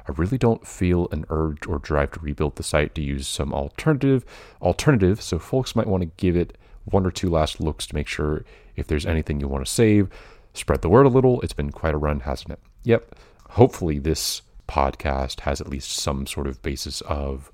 I 0.07 0.13
really 0.15 0.37
don't 0.37 0.65
feel 0.65 1.07
an 1.11 1.25
urge 1.29 1.67
or 1.67 1.79
drive 1.79 2.11
to 2.11 2.19
rebuild 2.19 2.55
the 2.55 2.63
site 2.63 2.95
to 2.95 3.01
use 3.01 3.27
some 3.27 3.53
alternative 3.53 4.25
alternative, 4.61 5.21
so 5.21 5.37
folks 5.37 5.75
might 5.75 5.87
want 5.87 6.01
to 6.01 6.11
give 6.17 6.35
it 6.35 6.57
one 6.85 7.05
or 7.05 7.11
two 7.11 7.29
last 7.29 7.59
looks 7.59 7.85
to 7.87 7.95
make 7.95 8.07
sure 8.07 8.45
if 8.75 8.87
there's 8.87 9.05
anything 9.05 9.39
you 9.39 9.47
want 9.47 9.65
to 9.65 9.71
save. 9.71 10.09
Spread 10.53 10.81
the 10.81 10.89
word 10.89 11.05
a 11.05 11.09
little. 11.09 11.41
It's 11.41 11.53
been 11.53 11.71
quite 11.71 11.93
a 11.93 11.97
run, 11.97 12.21
hasn't 12.21 12.51
it? 12.51 12.59
Yep. 12.83 13.15
Hopefully 13.51 13.99
this 13.99 14.41
podcast 14.67 15.41
has 15.41 15.61
at 15.61 15.69
least 15.69 15.91
some 15.91 16.25
sort 16.25 16.47
of 16.47 16.61
basis 16.61 17.01
of 17.01 17.51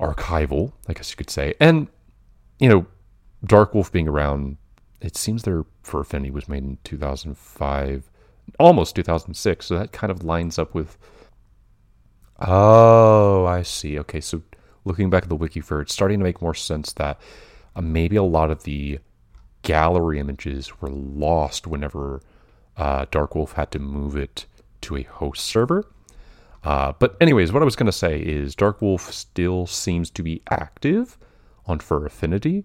archival, 0.00 0.72
I 0.88 0.94
guess 0.94 1.10
you 1.10 1.16
could 1.16 1.30
say. 1.30 1.54
And, 1.60 1.88
you 2.58 2.68
know, 2.68 2.86
Dark 3.44 3.74
Wolf 3.74 3.92
being 3.92 4.08
around, 4.08 4.56
it 5.00 5.16
seems 5.16 5.42
their 5.42 5.64
Fur 5.82 6.00
Affinity 6.00 6.30
was 6.30 6.48
made 6.48 6.62
in 6.64 6.78
2005, 6.84 8.10
almost 8.58 8.96
2006. 8.96 9.66
So 9.66 9.78
that 9.78 9.92
kind 9.92 10.10
of 10.10 10.24
lines 10.24 10.58
up 10.58 10.74
with. 10.74 10.98
Oh, 12.40 13.44
I 13.44 13.62
see. 13.62 13.98
Okay, 13.98 14.20
so 14.20 14.42
looking 14.84 15.10
back 15.10 15.24
at 15.24 15.28
the 15.28 15.36
Wikifur 15.36 15.82
it's 15.82 15.92
starting 15.92 16.18
to 16.18 16.24
make 16.24 16.40
more 16.40 16.54
sense 16.54 16.92
that 16.94 17.20
uh, 17.76 17.80
maybe 17.82 18.16
a 18.16 18.22
lot 18.22 18.50
of 18.50 18.64
the 18.64 18.98
gallery 19.62 20.18
images 20.18 20.80
were 20.80 20.88
lost 20.88 21.66
whenever 21.66 22.22
uh, 22.76 23.04
Dark 23.10 23.34
Wolf 23.34 23.52
had 23.52 23.70
to 23.72 23.78
move 23.78 24.16
it 24.16 24.46
to 24.82 24.96
a 24.96 25.02
host 25.02 25.44
server. 25.44 25.86
Uh, 26.62 26.92
but 26.98 27.16
anyways, 27.20 27.52
what 27.52 27.62
I 27.62 27.64
was 27.64 27.76
going 27.76 27.86
to 27.86 27.92
say 27.92 28.20
is 28.20 28.54
Dark 28.54 28.82
Wolf 28.82 29.12
still 29.12 29.66
seems 29.66 30.10
to 30.10 30.22
be 30.22 30.42
active 30.50 31.18
on 31.66 31.80
Fur 31.80 32.04
Affinity 32.04 32.64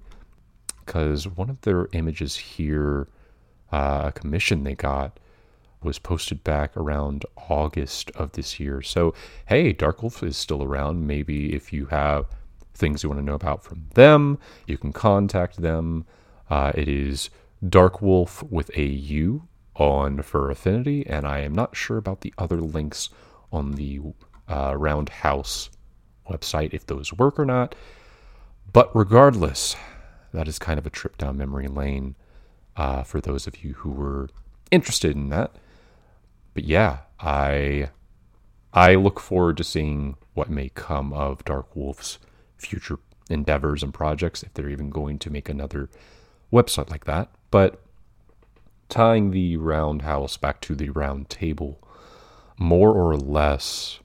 because 0.86 1.28
one 1.28 1.50
of 1.50 1.62
their 1.62 1.88
images 1.94 2.36
here, 2.36 3.08
uh, 3.72 4.04
a 4.06 4.12
commission 4.12 4.64
they 4.64 4.76
got, 4.76 5.20
was 5.82 6.00
posted 6.00 6.44
back 6.44 6.76
around 6.76 7.26
August 7.50 8.12
of 8.12 8.34
this 8.34 8.60
year. 8.60 8.82
So 8.82 9.14
hey, 9.48 9.72
Dark 9.72 10.02
Wolf 10.02 10.24
is 10.24 10.36
still 10.36 10.64
around. 10.64 11.08
Maybe 11.08 11.54
if 11.54 11.72
you 11.72 11.86
have 11.88 12.26
things 12.74 13.04
you 13.04 13.10
want 13.10 13.22
to 13.22 13.26
know 13.26 13.36
about 13.36 13.64
from 13.64 13.86
them, 13.94 14.38
you 14.68 14.78
can 14.78 14.92
contact 14.92 15.62
them. 15.62 16.06
Uh, 16.50 16.72
it 16.76 16.88
is 16.88 17.30
Dark 17.68 18.02
Wolf 18.02 18.44
with 18.44 18.70
a 18.76 18.84
U 18.84 19.48
on 19.76 20.22
Fur 20.22 20.52
Affinity, 20.52 21.06
and 21.08 21.26
I 21.26 21.40
am 21.40 21.54
not 21.54 21.76
sure 21.76 21.98
about 21.98 22.22
the 22.22 22.34
other 22.38 22.62
links 22.62 23.10
on 23.56 23.74
the 23.74 24.02
uh, 24.48 24.76
Roundhouse 24.78 25.70
website 26.30 26.74
if 26.74 26.86
those 26.86 27.14
work 27.14 27.40
or 27.40 27.46
not. 27.46 27.76
But 28.72 28.96
regardless, 28.96 29.76
that 30.34 30.48
is 30.48 30.60
kind 30.60 30.78
of 30.78 30.86
a 30.86 30.90
trip 30.90 31.18
down 31.18 31.38
memory 31.38 31.68
lane 31.68 32.16
uh, 32.76 33.04
for 33.04 33.22
those 33.22 33.48
of 33.48 33.64
you 33.64 33.74
who 33.74 33.92
were 33.92 34.30
interested 34.72 35.16
in 35.16 35.30
that. 35.30 35.56
But 36.54 36.66
yeah, 36.66 37.00
I 37.20 37.90
I 38.74 38.96
look 38.96 39.20
forward 39.20 39.58
to 39.58 39.64
seeing 39.64 40.16
what 40.34 40.50
may 40.50 40.70
come 40.70 41.14
of 41.14 41.46
Dark 41.46 41.76
Wolf's 41.76 42.20
future 42.58 43.00
endeavors 43.30 43.82
and 43.82 43.94
projects 43.94 44.44
if 44.44 44.54
they're 44.54 44.70
even 44.70 44.90
going 44.90 45.18
to 45.20 45.30
make 45.30 45.48
another 45.48 45.90
website 46.52 46.90
like 46.90 47.06
that. 47.06 47.30
But 47.52 47.82
tying 48.90 49.32
the 49.32 49.58
roundhouse 49.58 50.38
back 50.38 50.62
to 50.62 50.76
the 50.76 50.90
round 50.90 51.30
table 51.30 51.82
more 52.58 52.92
or 52.92 53.18
less 53.18 54.00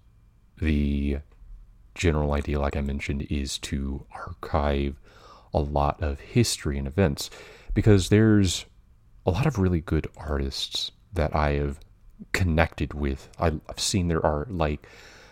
the 0.59 1.19
general 1.95 2.33
idea, 2.33 2.61
like 2.61 2.77
I 2.77 2.81
mentioned, 2.81 3.27
is 3.31 3.59
to 3.59 4.07
archive 4.13 5.01
a 5.53 5.61
lot 5.61 6.03
of 6.03 6.21
history 6.21 6.79
and 6.79 6.87
events 6.87 7.31
because 7.75 8.09
there's 8.09 8.67
a 9.27 9.31
lot 9.31 9.47
of 9.47 9.59
really 9.59 9.81
good 9.81 10.07
artists 10.17 10.93
that 11.13 11.35
I 11.35 11.53
have 11.53 11.81
connected 12.33 12.95
with. 12.95 13.29
I've 13.39 13.61
seen 13.77 14.09
their 14.09 14.25
art. 14.25 14.51
Like, 14.51 14.87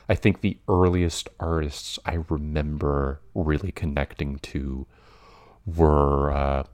I 0.09 0.15
think 0.15 0.41
the 0.41 0.59
earliest 0.69 1.29
artists 1.39 1.99
I 2.05 2.19
remember 2.29 3.21
really 3.35 3.73
connecting 3.73 4.39
to 4.39 4.87
were 5.67 6.31
uh, 6.33 6.65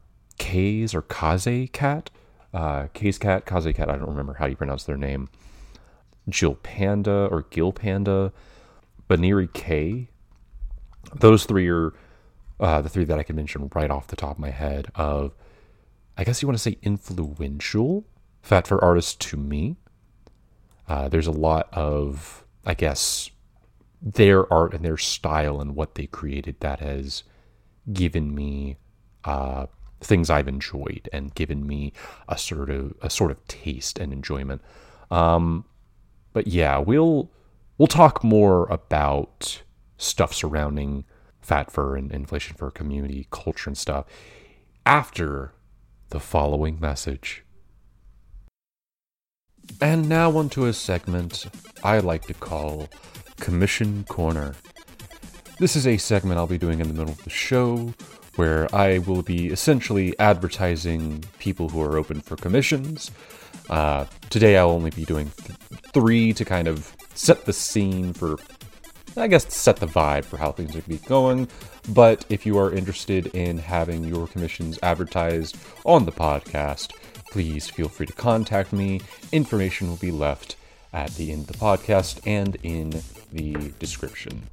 or 0.94 1.02
Kaze 1.02 1.70
Cat. 1.72 2.10
Uh, 2.52 2.86
Cat, 2.92 3.46
Kaze 3.46 3.72
Cat, 3.74 3.90
I 3.90 3.96
don't 3.96 4.08
remember 4.08 4.34
how 4.34 4.46
you 4.46 4.56
pronounce 4.56 4.84
their 4.84 4.96
name. 4.96 5.28
Jill 6.28 6.54
Panda 6.56 7.28
or 7.30 7.42
Gil 7.50 7.72
Panda, 7.72 8.32
Baniri 9.08 9.52
K. 9.52 10.08
Those 11.14 11.44
three 11.44 11.68
are 11.68 11.92
uh, 12.60 12.80
the 12.80 12.88
three 12.88 13.04
that 13.04 13.18
I 13.18 13.22
can 13.22 13.36
mention 13.36 13.70
right 13.74 13.90
off 13.90 14.06
the 14.06 14.16
top 14.16 14.32
of 14.32 14.38
my 14.38 14.50
head. 14.50 14.88
Of, 14.94 15.34
I 16.16 16.24
guess 16.24 16.40
you 16.40 16.48
want 16.48 16.58
to 16.58 16.62
say 16.62 16.78
influential 16.82 18.04
fat 18.42 18.66
fur 18.66 18.78
artists 18.78 19.14
to 19.30 19.36
me. 19.36 19.76
Uh, 20.88 21.08
there's 21.08 21.26
a 21.26 21.32
lot 21.32 21.68
of, 21.72 22.44
I 22.64 22.74
guess, 22.74 23.30
their 24.00 24.50
art 24.52 24.74
and 24.74 24.84
their 24.84 24.98
style 24.98 25.60
and 25.60 25.74
what 25.74 25.94
they 25.94 26.06
created 26.06 26.60
that 26.60 26.80
has 26.80 27.22
given 27.92 28.34
me 28.34 28.76
uh, 29.24 29.66
things 30.00 30.28
I've 30.28 30.48
enjoyed 30.48 31.08
and 31.12 31.34
given 31.34 31.66
me 31.66 31.92
a 32.28 32.36
sort 32.36 32.68
of 32.68 32.94
a 33.00 33.08
sort 33.08 33.30
of 33.30 33.46
taste 33.48 33.98
and 33.98 34.12
enjoyment. 34.12 34.60
Um, 35.10 35.64
but 36.34 36.46
yeah, 36.46 36.76
we'll 36.76 37.30
we'll 37.78 37.86
talk 37.86 38.22
more 38.22 38.66
about 38.66 39.62
stuff 39.96 40.34
surrounding 40.34 41.06
fat 41.40 41.70
fur 41.70 41.96
and 41.96 42.12
inflation 42.12 42.56
fur 42.56 42.70
community 42.70 43.26
culture 43.30 43.70
and 43.70 43.78
stuff 43.78 44.04
after 44.84 45.54
the 46.10 46.20
following 46.20 46.78
message. 46.78 47.44
And 49.80 50.08
now 50.08 50.36
onto 50.36 50.66
a 50.66 50.74
segment 50.74 51.46
I 51.82 52.00
like 52.00 52.26
to 52.26 52.34
call 52.34 52.88
Commission 53.40 54.04
Corner. 54.04 54.54
This 55.58 55.76
is 55.76 55.86
a 55.86 55.96
segment 55.96 56.38
I'll 56.38 56.46
be 56.46 56.58
doing 56.58 56.80
in 56.80 56.88
the 56.88 56.94
middle 56.94 57.12
of 57.12 57.24
the 57.24 57.30
show 57.30 57.94
where 58.36 58.72
I 58.74 58.98
will 58.98 59.22
be 59.22 59.48
essentially 59.48 60.18
advertising 60.18 61.24
people 61.38 61.68
who 61.68 61.80
are 61.80 61.96
open 61.96 62.20
for 62.20 62.36
commissions. 62.36 63.10
Uh, 63.68 64.04
today 64.30 64.56
I'll 64.56 64.70
only 64.70 64.90
be 64.90 65.04
doing 65.04 65.30
th- 65.30 65.58
three 65.92 66.32
to 66.32 66.44
kind 66.44 66.68
of 66.68 66.94
set 67.14 67.44
the 67.44 67.52
scene 67.52 68.12
for, 68.12 68.36
I 69.16 69.26
guess, 69.26 69.52
set 69.52 69.76
the 69.76 69.86
vibe 69.86 70.24
for 70.24 70.36
how 70.36 70.52
things 70.52 70.70
are 70.70 70.80
going 70.80 70.98
to 70.98 71.02
be 71.02 71.08
going. 71.08 71.48
But 71.90 72.24
if 72.28 72.44
you 72.44 72.58
are 72.58 72.72
interested 72.72 73.26
in 73.28 73.58
having 73.58 74.04
your 74.04 74.26
commissions 74.26 74.78
advertised 74.82 75.56
on 75.84 76.04
the 76.04 76.12
podcast, 76.12 76.92
please 77.30 77.68
feel 77.68 77.88
free 77.88 78.06
to 78.06 78.12
contact 78.12 78.72
me. 78.72 79.00
Information 79.32 79.88
will 79.88 79.96
be 79.96 80.10
left 80.10 80.56
at 80.92 81.10
the 81.12 81.32
end 81.32 81.42
of 81.42 81.46
the 81.48 81.58
podcast 81.58 82.20
and 82.26 82.56
in 82.62 83.02
the 83.32 83.72
description. 83.78 84.44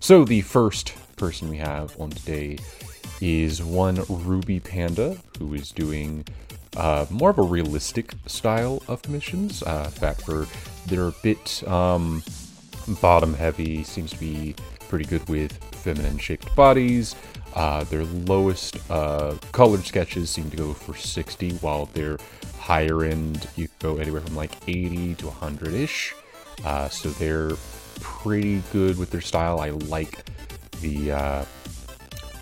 So, 0.00 0.24
the 0.24 0.40
first 0.40 0.94
person 1.16 1.48
we 1.48 1.58
have 1.58 1.98
on 2.00 2.10
today 2.10 2.58
is 3.20 3.62
one 3.62 4.02
Ruby 4.08 4.58
Panda, 4.58 5.16
who 5.38 5.54
is 5.54 5.70
doing 5.70 6.24
uh, 6.76 7.06
more 7.10 7.30
of 7.30 7.38
a 7.38 7.42
realistic 7.42 8.12
style 8.26 8.82
of 8.88 9.02
commissions. 9.02 9.62
Uh, 9.62 9.84
in 9.86 9.92
fact, 9.92 10.26
they're 10.86 11.08
a 11.08 11.14
bit 11.22 11.66
um, 11.68 12.22
bottom 13.00 13.34
heavy, 13.34 13.82
seems 13.84 14.10
to 14.10 14.18
be 14.18 14.54
pretty 14.88 15.04
good 15.04 15.26
with 15.28 15.52
feminine 15.74 16.18
shaped 16.18 16.54
bodies. 16.54 17.14
Uh, 17.54 17.84
their 17.84 18.04
lowest 18.04 18.78
uh, 18.90 19.36
colored 19.52 19.84
sketches 19.84 20.30
seem 20.30 20.50
to 20.50 20.56
go 20.56 20.72
for 20.72 20.94
60, 20.96 21.52
while 21.56 21.86
their 21.86 22.18
higher 22.58 23.04
end 23.04 23.48
you 23.56 23.68
go 23.80 23.96
anywhere 23.96 24.20
from 24.20 24.36
like 24.36 24.52
80 24.66 25.16
to 25.16 25.26
100 25.26 25.74
ish. 25.74 26.14
Uh, 26.64 26.88
so 26.88 27.10
they're 27.10 27.52
pretty 28.00 28.62
good 28.72 28.98
with 28.98 29.10
their 29.10 29.20
style. 29.20 29.60
I 29.60 29.70
like 29.70 30.24
the 30.80 31.12
uh, 31.12 31.44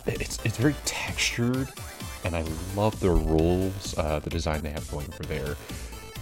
it's 0.07 0.45
it's 0.45 0.57
very 0.57 0.75
textured, 0.85 1.69
and 2.25 2.37
I 2.37 2.45
love 2.77 2.99
their 3.01 3.15
rules, 3.15 3.97
uh, 3.99 4.19
the 4.21 4.31
design 4.31 4.63
they 4.63 4.71
have 4.71 4.91
going 4.91 5.09
for 5.09 5.25
there. 5.25 5.57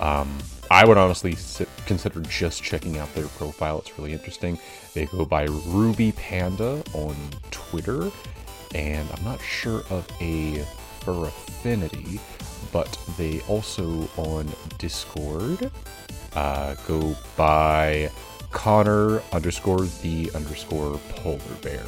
Um, 0.01 0.39
I 0.71 0.85
would 0.85 0.99
honestly 0.99 1.35
sit, 1.35 1.69
consider 1.87 2.21
just 2.21 2.63
checking 2.63 2.99
out 2.99 3.13
their 3.15 3.27
profile. 3.29 3.79
It's 3.79 3.99
really 3.99 4.13
interesting. 4.13 4.59
They 4.95 5.07
go 5.07 5.25
by 5.25 5.45
Ruby 5.45 6.13
Panda 6.13 6.83
on 6.93 7.17
Twitter, 7.51 8.11
and 8.75 9.09
I'm 9.17 9.25
not 9.25 9.41
sure 9.41 9.83
of 9.91 10.07
a 10.21 10.65
fur 11.01 11.27
affinity, 11.27 12.21
but 12.71 12.99
they 13.17 13.41
also 13.43 14.09
on 14.17 14.49
Discord 14.79 15.71
uh, 16.35 16.75
go 16.87 17.17
by 17.37 18.11
Connor 18.51 19.21
underscore 19.33 19.87
the 20.03 20.31
underscore 20.35 20.99
polar 21.11 21.39
bear. 21.63 21.85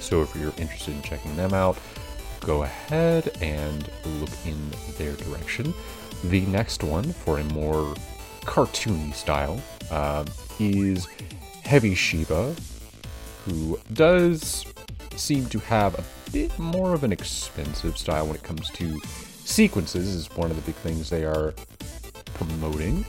So 0.00 0.22
if 0.22 0.34
you're 0.34 0.52
interested 0.58 0.94
in 0.94 1.02
checking 1.02 1.36
them 1.36 1.54
out, 1.54 1.78
go 2.40 2.62
ahead 2.62 3.30
and 3.40 3.90
look 4.20 4.30
in 4.44 4.58
their 4.96 5.14
direction. 5.14 5.74
The 6.24 6.40
next 6.46 6.82
one, 6.82 7.12
for 7.12 7.38
a 7.38 7.44
more 7.44 7.94
cartoony 8.42 9.14
style, 9.14 9.62
uh, 9.90 10.24
is 10.58 11.06
Heavy 11.64 11.94
Shiba, 11.94 12.54
who 13.44 13.78
does 13.92 14.64
seem 15.16 15.46
to 15.46 15.58
have 15.60 15.94
a 15.98 16.04
bit 16.32 16.56
more 16.58 16.94
of 16.94 17.04
an 17.04 17.12
expensive 17.12 17.96
style 17.96 18.26
when 18.26 18.36
it 18.36 18.42
comes 18.42 18.70
to 18.70 19.00
sequences, 19.44 20.14
is 20.14 20.30
one 20.36 20.50
of 20.50 20.56
the 20.56 20.62
big 20.62 20.74
things 20.76 21.10
they 21.10 21.24
are 21.24 21.54
promoting. 22.34 23.04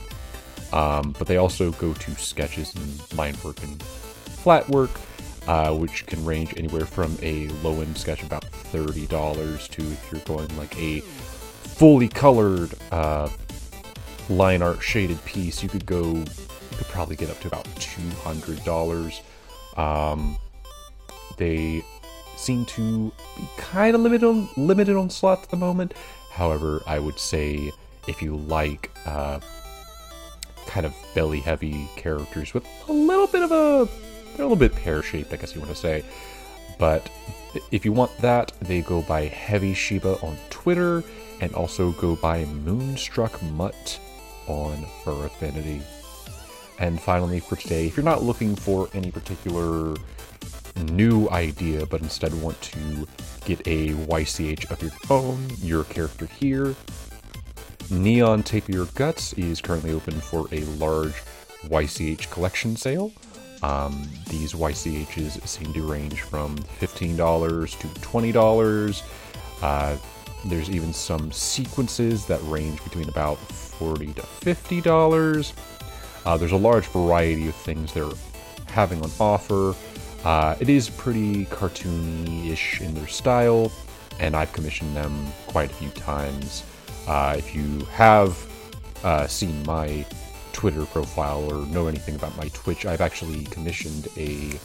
Um, 0.72 1.14
but 1.18 1.26
they 1.26 1.36
also 1.36 1.72
go 1.72 1.92
to 1.94 2.14
sketches 2.14 2.74
and 2.74 3.18
line 3.18 3.36
work 3.44 3.62
and 3.62 3.82
flat 3.82 4.68
work, 4.68 4.90
uh, 5.46 5.74
which 5.74 6.06
can 6.06 6.24
range 6.24 6.54
anywhere 6.56 6.86
from 6.86 7.16
a 7.22 7.48
low 7.62 7.80
end 7.80 7.96
sketch 7.96 8.22
about 8.22 8.39
$30 8.72 9.68
to 9.68 9.82
if 9.82 10.08
you're 10.12 10.20
going 10.22 10.56
like 10.56 10.76
a 10.78 11.00
fully 11.00 12.08
colored 12.08 12.72
uh, 12.92 13.28
line 14.28 14.62
art 14.62 14.82
shaded 14.82 15.22
piece, 15.24 15.62
you 15.62 15.68
could 15.68 15.86
go, 15.86 16.02
you 16.14 16.26
could 16.76 16.86
probably 16.88 17.16
get 17.16 17.30
up 17.30 17.40
to 17.40 17.48
about 17.48 17.64
$200. 17.76 19.20
Um, 19.78 20.38
they 21.36 21.82
seem 22.36 22.64
to 22.66 23.12
be 23.36 23.48
kind 23.56 23.94
of 23.94 24.00
limited 24.00 24.26
on, 24.26 24.48
limited 24.56 24.96
on 24.96 25.10
slots 25.10 25.44
at 25.44 25.50
the 25.50 25.56
moment. 25.56 25.94
However, 26.30 26.82
I 26.86 26.98
would 26.98 27.18
say 27.18 27.72
if 28.08 28.22
you 28.22 28.36
like 28.36 28.90
uh, 29.06 29.40
kind 30.66 30.86
of 30.86 30.94
belly 31.14 31.40
heavy 31.40 31.88
characters 31.96 32.54
with 32.54 32.66
a 32.88 32.92
little 32.92 33.26
bit 33.26 33.42
of 33.42 33.50
a, 33.50 33.88
a 34.34 34.38
little 34.38 34.56
bit 34.56 34.74
pear 34.74 35.02
shaped, 35.02 35.32
I 35.32 35.36
guess 35.36 35.54
you 35.54 35.60
want 35.60 35.72
to 35.72 35.76
say. 35.76 36.04
But 36.80 37.10
if 37.70 37.84
you 37.84 37.92
want 37.92 38.16
that, 38.18 38.52
they 38.62 38.80
go 38.80 39.02
by 39.02 39.26
Heavy 39.26 39.74
Shiba 39.74 40.18
on 40.22 40.36
Twitter 40.48 41.04
and 41.40 41.54
also 41.54 41.92
go 41.92 42.16
by 42.16 42.46
Moonstruck 42.46 43.40
Mutt 43.52 44.00
on 44.46 44.86
Fur 45.04 45.26
Affinity. 45.26 45.82
And 46.78 46.98
finally, 46.98 47.38
for 47.38 47.56
today, 47.56 47.86
if 47.86 47.96
you're 47.96 48.04
not 48.04 48.22
looking 48.22 48.56
for 48.56 48.88
any 48.94 49.10
particular 49.10 49.94
new 50.92 51.28
idea, 51.28 51.84
but 51.84 52.00
instead 52.00 52.32
want 52.40 52.60
to 52.62 53.06
get 53.44 53.60
a 53.66 53.90
YCH 53.90 54.70
of 54.70 54.82
your 54.82 54.92
own, 55.10 55.46
your 55.60 55.84
character 55.84 56.24
here, 56.24 56.74
Neon 57.90 58.42
Tapir 58.42 58.86
Guts 58.94 59.34
is 59.34 59.60
currently 59.60 59.92
open 59.92 60.14
for 60.14 60.46
a 60.52 60.60
large 60.76 61.22
YCH 61.64 62.30
collection 62.30 62.76
sale. 62.76 63.12
Um, 63.62 64.08
these 64.28 64.52
YCHs 64.52 65.46
seem 65.46 65.72
to 65.72 65.82
range 65.82 66.22
from 66.22 66.56
$15 66.58 67.78
to 67.78 67.88
$20. 67.88 69.02
Uh, 69.62 69.96
there's 70.46 70.70
even 70.70 70.92
some 70.92 71.30
sequences 71.30 72.24
that 72.26 72.40
range 72.44 72.82
between 72.82 73.08
about 73.08 73.36
40 73.38 74.14
to 74.14 74.22
$50. 74.22 75.52
Uh, 76.24 76.36
there's 76.36 76.52
a 76.52 76.56
large 76.56 76.86
variety 76.86 77.48
of 77.48 77.54
things 77.54 77.92
they're 77.92 78.08
having 78.66 79.02
on 79.02 79.10
offer. 79.20 79.74
Uh, 80.24 80.54
it 80.60 80.68
is 80.68 80.88
pretty 80.90 81.46
cartoony 81.46 82.50
ish 82.50 82.80
in 82.80 82.94
their 82.94 83.06
style, 83.06 83.72
and 84.18 84.36
I've 84.36 84.52
commissioned 84.52 84.94
them 84.96 85.26
quite 85.46 85.70
a 85.70 85.74
few 85.74 85.88
times. 85.90 86.64
Uh, 87.06 87.36
if 87.38 87.54
you 87.54 87.84
have 87.86 88.38
uh, 89.02 89.26
seen 89.26 89.62
my 89.64 90.04
Twitter 90.52 90.84
profile 90.86 91.52
or 91.52 91.66
know 91.66 91.86
anything 91.86 92.14
about 92.14 92.36
my 92.36 92.48
Twitch, 92.48 92.86
I've 92.86 93.00
actually 93.00 93.44
commissioned 93.44 94.08
a 94.16 94.58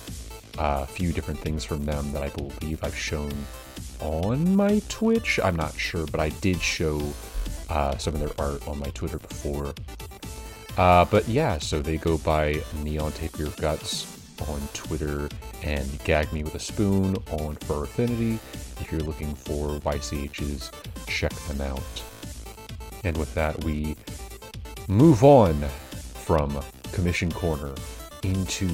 uh, 0.58 0.86
few 0.86 1.12
different 1.12 1.40
things 1.40 1.64
from 1.64 1.86
them 1.86 2.12
that 2.14 2.24
I 2.24 2.30
believe 2.30 2.84
I've 2.84 2.96
shown 2.96 3.34
on 4.00 4.56
my 4.56 4.82
Twitch. 4.90 5.40
I'm 5.44 5.56
not 5.56 5.78
sure, 5.78 6.06
but 6.08 6.20
I 6.20 6.30
did 6.30 6.62
show 6.62 7.02
uh, 7.70 7.98
some 7.98 8.14
of 8.14 8.20
their 8.20 8.32
art 8.40 8.68
on 8.68 8.80
my 8.80 8.90
Twitter 8.92 9.18
before. 9.18 9.74
Uh, 10.78 11.06
but 11.06 11.28
yeah, 11.28 11.58
so 11.58 11.82
they 11.82 11.98
go 11.98 12.18
by 12.18 12.62
Neon 12.84 13.12
Tapir 13.14 13.50
Guts 13.62 14.12
on 14.50 14.60
Twitter 14.74 15.30
and 15.64 16.04
Gag 16.04 16.32
Me 16.34 16.44
with 16.44 16.56
a 16.56 16.60
Spoon 16.60 17.16
on 17.32 17.56
Fur 17.56 17.86
Affinity. 17.86 18.40
If 18.82 18.92
you're 18.92 19.02
looking 19.02 19.34
for 19.34 19.80
YCHs, 19.80 20.72
check 21.08 21.32
them 21.48 21.62
out. 21.62 21.82
And 23.04 23.16
with 23.18 23.34
that, 23.36 23.64
we 23.64 23.96
move 24.88 25.24
on 25.24 25.56
from 26.14 26.62
Commission 26.92 27.32
Corner 27.32 27.74
into 28.24 28.70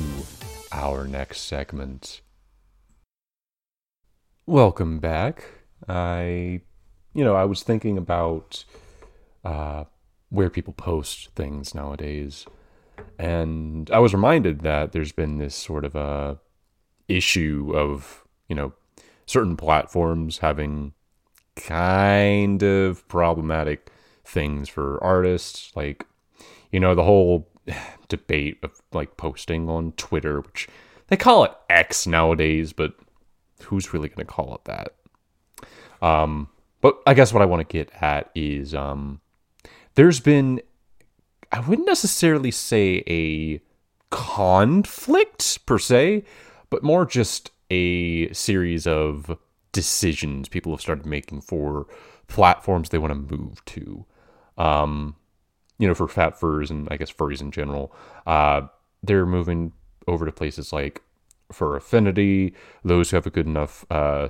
our 0.72 1.08
next 1.08 1.42
segment. 1.42 2.22
Welcome 4.46 5.00
back. 5.00 5.46
I, 5.88 6.62
you 7.14 7.24
know, 7.24 7.36
I 7.36 7.46
was 7.46 7.64
thinking 7.64 7.98
about 7.98 8.66
uh, 9.46 9.86
where 10.30 10.50
people 10.50 10.74
post 10.74 11.30
things 11.36 11.74
nowadays, 11.74 12.46
and 13.18 13.90
I 13.92 14.00
was 14.00 14.14
reminded 14.14 14.62
that 14.62 14.92
there's 14.92 15.14
been 15.14 15.38
this 15.38 15.56
sort 15.56 15.86
of 15.86 15.96
a 15.96 16.40
issue 17.08 17.72
of, 17.74 18.26
you 18.50 18.56
know, 18.56 18.74
certain 19.26 19.56
platforms 19.56 20.40
having 20.40 20.94
kind 21.56 22.64
of 22.64 23.08
problematic 23.08 23.91
things 24.32 24.70
for 24.70 25.02
artists, 25.04 25.72
like, 25.76 26.06
you 26.72 26.80
know, 26.80 26.96
the 26.96 27.04
whole 27.04 27.48
debate 28.08 28.58
of 28.64 28.82
like 28.92 29.18
posting 29.18 29.70
on 29.70 29.92
Twitter, 29.94 30.42
which 30.42 30.68
they 31.08 31.18
call 31.18 31.44
it 31.44 31.52
X 31.70 32.08
nowadays, 32.08 32.74
but 32.74 32.94
who's 33.64 33.94
really 33.94 34.10
going 34.10 34.26
to 34.26 34.26
call 34.26 34.56
it 34.56 34.66
that? 34.66 34.96
Um, 36.02 36.50
but 36.80 37.00
I 37.06 37.14
guess 37.14 37.32
what 37.34 37.44
I 37.44 37.46
want 37.46 37.68
to 37.68 37.72
get 37.72 37.92
at 38.02 38.32
is 38.34 38.74
um, 38.74 39.22
there's 39.96 40.20
been, 40.20 40.62
I 41.52 41.60
wouldn't 41.60 41.88
necessarily 41.88 42.52
say 42.52 43.04
a 43.08 43.62
conflict 44.10 45.66
per 45.66 45.78
se, 45.78 46.24
but 46.70 46.84
more 46.84 47.06
just 47.06 47.52
a 47.70 48.32
series 48.34 48.88
of 48.88 49.38
decisions 49.72 50.50
people 50.50 50.74
have 50.74 50.82
started 50.82 51.06
making 51.06 51.42
for 51.42 51.88
platforms 52.28 52.90
they 52.90 52.98
want 52.98 53.12
to 53.12 53.38
move 53.38 53.64
to. 53.66 54.06
Um, 54.58 55.16
you 55.78 55.88
know, 55.88 55.96
for 55.96 56.08
fat 56.08 56.40
furs 56.40 56.70
and 56.70 56.88
I 56.92 56.98
guess 56.98 57.12
furries 57.12 57.42
in 57.42 57.52
general, 57.52 57.94
uh, 58.28 58.68
they're 59.02 59.26
moving 59.26 59.74
over 60.08 60.26
to 60.26 60.32
places 60.32 60.72
like 60.72 61.02
Fur 61.52 61.76
Affinity. 61.76 62.54
Those 62.84 63.10
who 63.10 63.18
have 63.18 63.26
a 63.26 63.32
good 63.32 63.48
enough, 63.48 63.86
uh, 63.90 64.30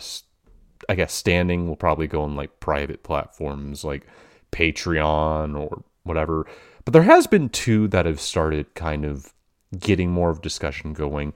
I 0.87 0.95
guess, 0.95 1.13
standing 1.13 1.67
will 1.67 1.75
probably 1.75 2.07
go 2.07 2.21
on 2.21 2.35
like 2.35 2.59
private 2.59 3.03
platforms 3.03 3.83
like 3.83 4.07
Patreon 4.51 5.59
or 5.59 5.83
whatever. 6.03 6.47
But 6.85 6.93
there 6.93 7.03
has 7.03 7.27
been 7.27 7.49
two 7.49 7.87
that 7.89 8.05
have 8.05 8.19
started 8.19 8.73
kind 8.73 9.05
of 9.05 9.33
getting 9.77 10.11
more 10.11 10.29
of 10.29 10.41
discussion 10.41 10.93
going, 10.93 11.33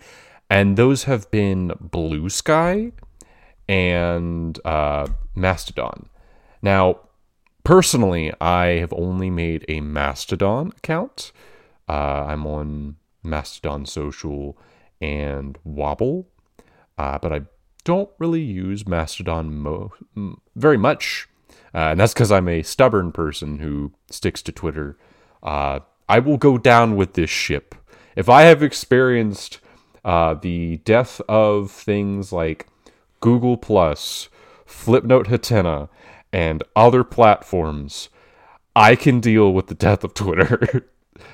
and 0.49 0.77
those 0.77 1.03
have 1.03 1.29
been 1.31 1.69
Bluesky 1.69 2.91
and 3.67 4.59
uh, 4.65 5.07
Mastodon. 5.35 6.09
Now, 6.61 6.99
personally, 7.65 8.31
I 8.39 8.77
have 8.79 8.93
only 8.93 9.29
made 9.29 9.65
a 9.67 9.81
Mastodon 9.81 10.71
account. 10.77 11.33
Uh, 11.89 12.25
I'm 12.27 12.47
on 12.47 12.95
Mastodon 13.21 13.85
Social 13.85 14.57
and 15.01 15.57
Wobble, 15.65 16.29
uh, 16.97 17.17
but 17.17 17.33
I 17.33 17.41
don't 17.83 18.09
really 18.17 18.41
use 18.41 18.87
Mastodon 18.87 19.53
mo- 19.57 19.91
very 20.55 20.77
much. 20.77 21.27
Uh, 21.73 21.89
and 21.91 21.99
that's 21.99 22.13
because 22.13 22.31
I'm 22.31 22.47
a 22.47 22.63
stubborn 22.63 23.11
person 23.11 23.59
who 23.59 23.91
sticks 24.09 24.41
to 24.43 24.53
Twitter. 24.53 24.97
Uh, 25.43 25.79
I 26.07 26.19
will 26.19 26.37
go 26.37 26.57
down 26.57 26.95
with 26.95 27.13
this 27.13 27.29
ship. 27.29 27.75
If 28.15 28.29
I 28.29 28.43
have 28.43 28.63
experienced 28.63 29.59
uh, 30.05 30.35
the 30.35 30.77
death 30.77 31.19
of 31.27 31.71
things 31.71 32.31
like 32.31 32.67
Google 33.19 33.57
Plus, 33.57 34.29
Flipnote 34.65 35.25
Hatena, 35.25 35.89
and 36.35 36.61
other 36.75 37.05
platforms, 37.05 38.09
I 38.75 38.97
can 38.97 39.21
deal 39.21 39.53
with 39.53 39.67
the 39.67 39.73
death 39.73 40.03
of 40.03 40.13
Twitter. 40.13 40.85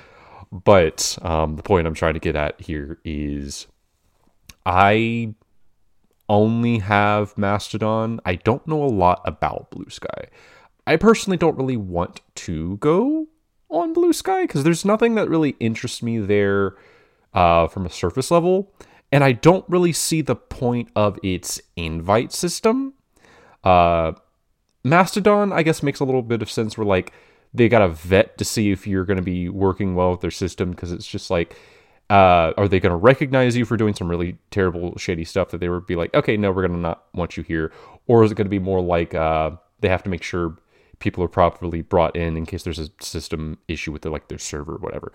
but 0.52 1.18
um, 1.22 1.56
the 1.56 1.62
point 1.64 1.88
I'm 1.88 1.94
trying 1.94 2.14
to 2.14 2.20
get 2.20 2.36
at 2.36 2.60
here 2.60 3.00
is 3.04 3.66
I 4.64 5.34
only 6.28 6.78
have 6.78 7.36
Mastodon. 7.36 8.20
I 8.24 8.36
don't 8.36 8.64
know 8.68 8.84
a 8.84 8.86
lot 8.86 9.22
about 9.24 9.72
Bluesky. 9.72 10.28
I 10.86 10.94
personally 10.94 11.36
don't 11.36 11.58
really 11.58 11.76
want 11.76 12.20
to 12.36 12.76
go 12.76 13.26
on 13.70 13.96
Bluesky 13.96 14.42
because 14.42 14.62
there's 14.62 14.84
nothing 14.84 15.16
that 15.16 15.28
really 15.28 15.56
interests 15.58 16.00
me 16.00 16.20
there 16.20 16.76
uh, 17.34 17.66
from 17.66 17.86
a 17.86 17.90
surface 17.90 18.30
level. 18.30 18.72
And 19.10 19.24
I 19.24 19.32
don't 19.32 19.68
really 19.68 19.92
see 19.92 20.20
the 20.20 20.36
point 20.36 20.90
of 20.94 21.18
its 21.24 21.60
invite 21.74 22.32
system. 22.32 22.94
Uh, 23.64 24.12
Mastodon, 24.84 25.52
I 25.52 25.62
guess, 25.62 25.82
makes 25.82 26.00
a 26.00 26.04
little 26.04 26.22
bit 26.22 26.42
of 26.42 26.50
sense 26.50 26.76
where, 26.76 26.86
like, 26.86 27.12
they 27.54 27.68
got 27.68 27.80
to 27.80 27.88
vet 27.88 28.38
to 28.38 28.44
see 28.44 28.70
if 28.70 28.86
you're 28.86 29.04
going 29.04 29.18
to 29.18 29.22
be 29.22 29.48
working 29.48 29.94
well 29.94 30.10
with 30.12 30.20
their 30.20 30.30
system 30.30 30.70
because 30.70 30.90
it's 30.90 31.06
just 31.06 31.30
like, 31.30 31.56
uh, 32.10 32.52
are 32.56 32.68
they 32.68 32.80
going 32.80 32.90
to 32.90 32.96
recognize 32.96 33.56
you 33.56 33.64
for 33.64 33.76
doing 33.76 33.94
some 33.94 34.08
really 34.08 34.36
terrible, 34.50 34.96
shady 34.98 35.24
stuff 35.24 35.50
that 35.50 35.58
they 35.58 35.68
would 35.68 35.86
be 35.86 35.96
like, 35.96 36.12
okay, 36.14 36.36
no, 36.36 36.50
we're 36.50 36.66
going 36.66 36.72
to 36.72 36.78
not 36.78 37.04
want 37.14 37.36
you 37.36 37.42
here? 37.42 37.72
Or 38.06 38.24
is 38.24 38.32
it 38.32 38.34
going 38.34 38.46
to 38.46 38.50
be 38.50 38.58
more 38.58 38.82
like 38.82 39.14
uh, 39.14 39.52
they 39.80 39.88
have 39.88 40.02
to 40.02 40.10
make 40.10 40.22
sure 40.22 40.56
people 40.98 41.22
are 41.24 41.28
properly 41.28 41.82
brought 41.82 42.16
in 42.16 42.36
in 42.36 42.46
case 42.46 42.62
there's 42.62 42.78
a 42.78 42.88
system 43.00 43.58
issue 43.68 43.92
with 43.92 44.02
their, 44.02 44.12
like 44.12 44.28
their 44.28 44.38
server 44.38 44.74
or 44.74 44.78
whatever? 44.78 45.12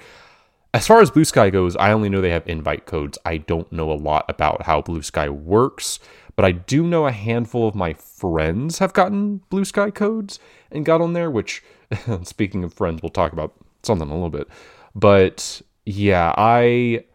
As 0.78 0.86
far 0.86 1.02
as 1.02 1.10
Bluesky 1.10 1.52
goes, 1.52 1.76
I 1.76 1.92
only 1.92 2.08
know 2.08 2.22
they 2.22 2.30
have 2.30 2.48
invite 2.48 2.86
codes. 2.86 3.18
I 3.26 3.38
don't 3.38 3.72
know 3.72 3.92
a 3.92 3.98
lot 3.98 4.26
about 4.30 4.62
how 4.62 4.84
Bluesky 4.84 5.28
works, 5.28 5.98
but 6.36 6.46
I 6.46 6.52
do 6.52 6.84
know 6.84 7.08
a 7.08 7.12
handful 7.12 7.68
of 7.68 7.74
my 7.74 7.94
friends 7.94 8.78
have 8.78 8.94
gotten 8.94 9.42
Bluesky 9.50 9.92
codes 9.96 10.38
and 10.72 10.86
got 10.86 11.02
on 11.02 11.14
there, 11.14 11.32
which, 11.32 11.64
speaking 12.24 12.64
of 12.64 12.76
friends, 12.76 13.02
we'll 13.02 13.10
talk 13.10 13.34
about 13.34 13.56
something 13.82 14.08
a 14.08 14.14
little 14.14 14.30
bit. 14.30 14.48
But 14.94 15.64
yeah, 15.84 16.36
I 16.38 17.06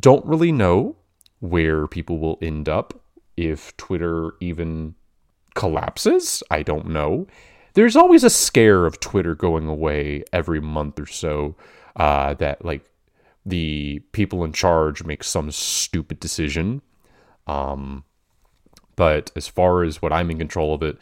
don't 0.00 0.24
really 0.24 0.50
know 0.50 0.96
where 1.40 1.86
people 1.86 2.16
will 2.16 2.38
end 2.40 2.66
up 2.66 2.98
if 3.36 3.76
Twitter 3.76 4.32
even 4.40 4.94
collapses. 5.54 6.42
I 6.50 6.62
don't 6.62 6.88
know. 6.88 7.26
There's 7.74 7.94
always 7.94 8.24
a 8.24 8.30
scare 8.30 8.86
of 8.86 9.00
Twitter 9.00 9.34
going 9.34 9.68
away 9.68 10.24
every 10.32 10.62
month 10.62 10.98
or 10.98 11.04
so 11.04 11.56
uh, 11.96 12.34
that 12.34 12.64
like 12.64 12.84
the 13.44 14.00
people 14.12 14.44
in 14.44 14.52
charge 14.52 15.04
make 15.04 15.24
some 15.24 15.50
stupid 15.50 16.20
decision. 16.20 16.82
Um, 17.46 18.04
but 18.96 19.30
as 19.36 19.46
far 19.46 19.82
as 19.82 20.00
what 20.00 20.12
I'm 20.12 20.30
in 20.30 20.38
control 20.38 20.74
of 20.74 20.82
it, 20.82 20.98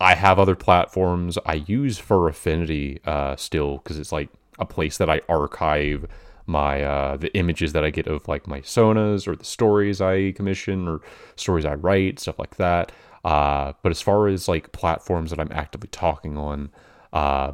I 0.00 0.14
have 0.14 0.38
other 0.38 0.56
platforms 0.56 1.38
I 1.46 1.54
use 1.54 1.98
Fur 1.98 2.28
Affinity 2.28 3.00
uh, 3.04 3.36
still 3.36 3.78
because 3.78 3.98
it's 3.98 4.12
like 4.12 4.28
a 4.58 4.66
place 4.66 4.98
that 4.98 5.08
I 5.08 5.20
archive 5.28 6.06
my 6.46 6.82
uh, 6.82 7.16
the 7.16 7.34
images 7.36 7.72
that 7.72 7.84
I 7.84 7.90
get 7.90 8.06
of 8.06 8.28
like 8.28 8.46
my 8.46 8.60
sonas 8.60 9.26
or 9.26 9.34
the 9.34 9.44
stories 9.44 10.00
I 10.00 10.32
commission 10.32 10.86
or 10.86 11.00
stories 11.34 11.64
I 11.64 11.74
write, 11.74 12.20
stuff 12.20 12.38
like 12.38 12.56
that. 12.56 12.92
Uh, 13.24 13.72
but 13.82 13.90
as 13.90 14.00
far 14.00 14.28
as 14.28 14.48
like 14.48 14.72
platforms 14.72 15.30
that 15.30 15.40
I'm 15.40 15.50
actively 15.50 15.88
talking 15.88 16.36
on, 16.36 16.70
uh, 17.12 17.52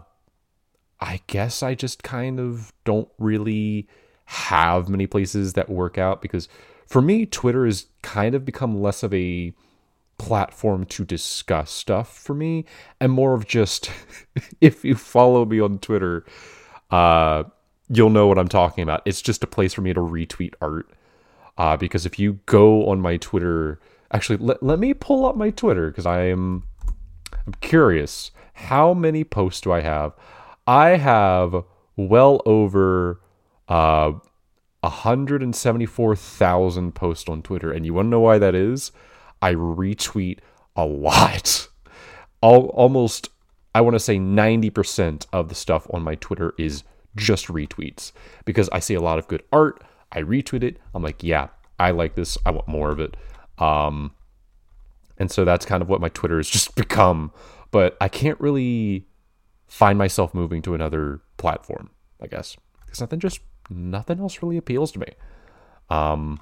I 1.02 1.20
guess 1.26 1.64
I 1.64 1.74
just 1.74 2.04
kind 2.04 2.38
of 2.38 2.72
don't 2.84 3.08
really 3.18 3.88
have 4.26 4.88
many 4.88 5.08
places 5.08 5.54
that 5.54 5.68
work 5.68 5.98
out 5.98 6.22
because 6.22 6.48
for 6.86 7.02
me, 7.02 7.26
Twitter 7.26 7.66
has 7.66 7.86
kind 8.02 8.36
of 8.36 8.44
become 8.44 8.80
less 8.80 9.02
of 9.02 9.12
a 9.12 9.52
platform 10.16 10.84
to 10.84 11.04
discuss 11.04 11.72
stuff 11.72 12.16
for 12.16 12.34
me 12.34 12.64
and 13.00 13.10
more 13.10 13.34
of 13.34 13.48
just 13.48 13.90
if 14.60 14.84
you 14.84 14.94
follow 14.94 15.44
me 15.44 15.58
on 15.58 15.80
Twitter, 15.80 16.24
uh, 16.92 17.42
you'll 17.88 18.10
know 18.10 18.28
what 18.28 18.38
I'm 18.38 18.46
talking 18.46 18.82
about. 18.82 19.02
It's 19.04 19.20
just 19.20 19.42
a 19.42 19.48
place 19.48 19.74
for 19.74 19.80
me 19.80 19.92
to 19.92 20.00
retweet 20.00 20.54
art. 20.60 20.88
Uh, 21.58 21.76
because 21.76 22.06
if 22.06 22.16
you 22.16 22.38
go 22.46 22.88
on 22.88 23.00
my 23.00 23.16
Twitter, 23.16 23.80
actually, 24.12 24.38
let, 24.38 24.62
let 24.62 24.78
me 24.78 24.94
pull 24.94 25.26
up 25.26 25.36
my 25.36 25.50
Twitter 25.50 25.88
because 25.88 26.06
I 26.06 26.26
am 26.26 26.62
I'm 27.44 27.54
curious. 27.60 28.30
How 28.54 28.94
many 28.94 29.24
posts 29.24 29.60
do 29.60 29.72
I 29.72 29.80
have? 29.80 30.12
I 30.66 30.96
have 30.96 31.64
well 31.96 32.40
over 32.46 33.20
uh 33.68 34.12
174,000 34.82 36.94
posts 36.94 37.28
on 37.28 37.42
Twitter. 37.42 37.72
And 37.72 37.84
you 37.86 37.94
want 37.94 38.06
to 38.06 38.10
know 38.10 38.18
why 38.20 38.38
that 38.38 38.54
is? 38.54 38.92
I 39.40 39.54
retweet 39.54 40.40
a 40.76 40.84
lot. 40.84 41.68
Almost, 42.40 43.30
I 43.74 43.80
want 43.80 43.94
to 43.94 44.00
say 44.00 44.18
90% 44.18 45.26
of 45.32 45.48
the 45.48 45.54
stuff 45.54 45.86
on 45.92 46.02
my 46.02 46.16
Twitter 46.16 46.52
is 46.58 46.82
just 47.14 47.46
retweets 47.46 48.10
because 48.44 48.68
I 48.70 48.80
see 48.80 48.94
a 48.94 49.00
lot 49.00 49.20
of 49.20 49.28
good 49.28 49.44
art. 49.52 49.84
I 50.10 50.22
retweet 50.22 50.64
it. 50.64 50.78
I'm 50.94 51.04
like, 51.04 51.22
yeah, 51.22 51.46
I 51.78 51.92
like 51.92 52.16
this. 52.16 52.36
I 52.44 52.50
want 52.50 52.66
more 52.66 52.90
of 52.90 52.98
it. 52.98 53.16
Um, 53.58 54.10
and 55.16 55.30
so 55.30 55.44
that's 55.44 55.64
kind 55.64 55.82
of 55.82 55.88
what 55.88 56.00
my 56.00 56.08
Twitter 56.08 56.38
has 56.38 56.50
just 56.50 56.74
become. 56.82 57.30
But 57.70 57.96
I 58.00 58.08
can't 58.08 58.40
really 58.40 59.06
find 59.72 59.98
myself 59.98 60.34
moving 60.34 60.60
to 60.60 60.74
another 60.74 61.22
platform, 61.38 61.88
I 62.20 62.26
guess, 62.26 62.58
because 62.84 63.00
nothing 63.00 63.20
just 63.20 63.40
nothing 63.70 64.20
else 64.20 64.42
really 64.42 64.58
appeals 64.58 64.92
to 64.92 64.98
me. 64.98 65.06
Um, 65.88 66.40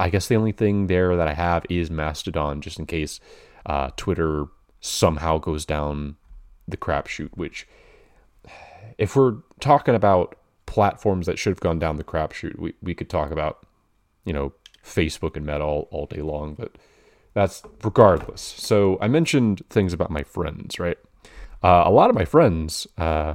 I 0.00 0.08
guess 0.08 0.26
the 0.26 0.36
only 0.36 0.52
thing 0.52 0.86
there 0.86 1.16
that 1.16 1.28
I 1.28 1.34
have 1.34 1.66
is 1.68 1.90
Mastodon, 1.90 2.62
just 2.62 2.78
in 2.78 2.86
case 2.86 3.20
uh, 3.66 3.90
Twitter 3.98 4.46
somehow 4.80 5.36
goes 5.36 5.66
down 5.66 6.16
the 6.66 6.78
crapshoot. 6.78 7.28
Which, 7.34 7.68
if 8.96 9.14
we're 9.14 9.36
talking 9.60 9.94
about 9.94 10.38
platforms 10.64 11.26
that 11.26 11.38
should 11.38 11.50
have 11.50 11.60
gone 11.60 11.78
down 11.78 11.96
the 11.96 12.04
crapshoot, 12.04 12.58
we 12.58 12.72
we 12.80 12.94
could 12.94 13.10
talk 13.10 13.30
about, 13.30 13.66
you 14.24 14.32
know, 14.32 14.54
Facebook 14.82 15.36
and 15.36 15.44
Meta 15.44 15.62
all, 15.62 15.88
all 15.90 16.06
day 16.06 16.22
long, 16.22 16.54
but 16.54 16.76
that's 17.34 17.62
regardless. 17.84 18.40
So 18.40 18.96
I 19.02 19.08
mentioned 19.08 19.62
things 19.68 19.92
about 19.92 20.10
my 20.10 20.22
friends, 20.22 20.78
right? 20.78 20.96
Uh, 21.66 21.82
a 21.84 21.90
lot 21.90 22.10
of 22.10 22.14
my 22.14 22.24
friends 22.24 22.86
uh, 22.96 23.34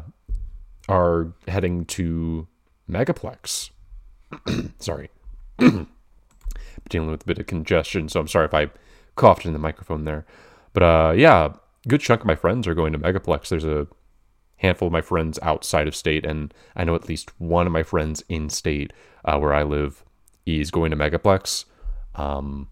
are 0.88 1.34
heading 1.50 1.84
to 1.84 2.48
Megaplex. 2.89 3.72
sorry. 4.80 5.10
dealing 5.58 7.12
with 7.12 7.24
a 7.24 7.26
bit 7.26 7.39
of 7.39 7.46
congestion, 7.46 8.08
so 8.08 8.22
I'm 8.22 8.30
sorry 8.30 8.46
if 8.46 8.54
I 8.54 8.70
coughed 9.17 9.46
in 9.46 9.52
the 9.52 9.60
microphone 9.60 10.06
there. 10.06 10.26
But 10.72 10.84
uh, 10.84 11.13
yeah, 11.13 11.56
good 11.89 12.00
chunk 12.00 12.22
of 12.22 12.26
my 12.26 12.36
friends 12.36 12.70
are 12.70 12.74
going 12.74 12.94
to 12.94 13.00
Megaplex. 13.00 13.50
There's 13.50 13.65
a 13.65 13.86
handful 14.60 14.86
of 14.86 14.94
my 14.94 15.02
friends 15.02 15.38
outside 15.41 15.89
of 15.89 15.94
state, 15.94 16.26
and 16.26 16.54
I 16.74 16.86
know 16.86 16.96
at 16.96 17.10
least 17.10 17.38
one 17.38 17.67
of 17.67 17.74
my 17.74 17.84
friends 17.84 18.24
in 18.30 18.48
state 18.48 18.94
uh, 19.26 19.39
where 19.39 19.54
I 19.54 19.63
live 19.63 20.06
is 20.46 20.72
going 20.72 20.91
to 20.91 20.98
Megaplex. 20.98 21.65
Um, 22.15 22.70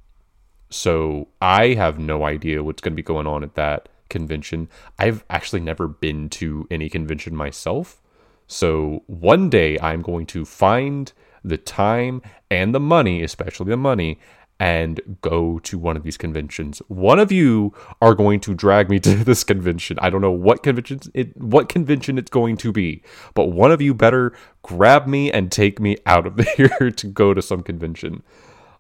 so 0.70 1.28
I 1.42 1.74
have 1.74 2.00
no 2.00 2.24
idea 2.24 2.64
what's 2.64 2.82
going 2.82 2.94
to 2.94 2.96
be 2.96 3.04
going 3.04 3.28
on 3.28 3.44
at 3.44 3.56
that 3.56 3.90
convention. 4.10 4.70
I've 4.98 5.24
actually 5.30 5.62
never 5.62 5.88
been 5.88 6.30
to 6.30 6.68
any 6.70 6.90
convention 6.90 7.36
myself. 7.36 8.02
So 8.48 9.04
one 9.06 9.50
day 9.50 9.78
I'm 9.80 10.02
going 10.02 10.26
to 10.28 10.44
find 10.44 11.12
the 11.44 11.58
time 11.58 12.22
and 12.50 12.74
the 12.74 12.80
money, 12.80 13.22
especially 13.24 13.70
the 13.70 13.78
money, 13.78 14.20
and 14.60 15.00
go 15.22 15.60
to 15.60 15.78
one 15.78 15.96
of 15.96 16.04
these 16.04 16.18
conventions. 16.18 16.80
One 16.90 17.18
of 17.18 17.32
you 17.32 17.74
are 18.02 18.14
going 18.14 18.42
to 18.42 18.54
drag 18.54 18.90
me 18.90 19.00
to 19.02 19.24
this 19.24 19.44
convention. 19.44 19.98
I 20.02 20.10
don't 20.10 20.22
know 20.22 20.32
what 20.32 20.64
convention 20.64 21.00
it 21.14 21.36
what 21.38 21.70
convention 21.70 22.18
it's 22.18 22.30
going 22.30 22.58
to 22.58 22.72
be, 22.72 23.04
but 23.34 23.48
one 23.48 23.72
of 23.72 23.82
you 23.82 23.94
better 23.94 24.34
grab 24.64 25.08
me 25.08 25.32
and 25.32 25.52
take 25.52 25.80
me 25.80 25.98
out 26.06 26.28
of 26.28 26.40
here 26.58 26.92
to 26.92 27.08
go 27.08 27.34
to 27.34 27.42
some 27.42 27.64
convention. 27.64 28.24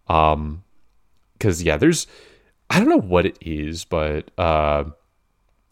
Um 0.07 0.63
cuz 1.39 1.63
yeah, 1.63 1.77
there's 1.77 2.07
I 2.69 2.79
don't 2.79 2.89
know 2.89 2.97
what 2.97 3.25
it 3.25 3.37
is, 3.41 3.85
but 3.85 4.31
uh 4.37 4.85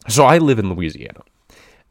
so 0.08 0.24
I 0.24 0.38
live 0.38 0.58
in 0.58 0.72
Louisiana. 0.72 1.22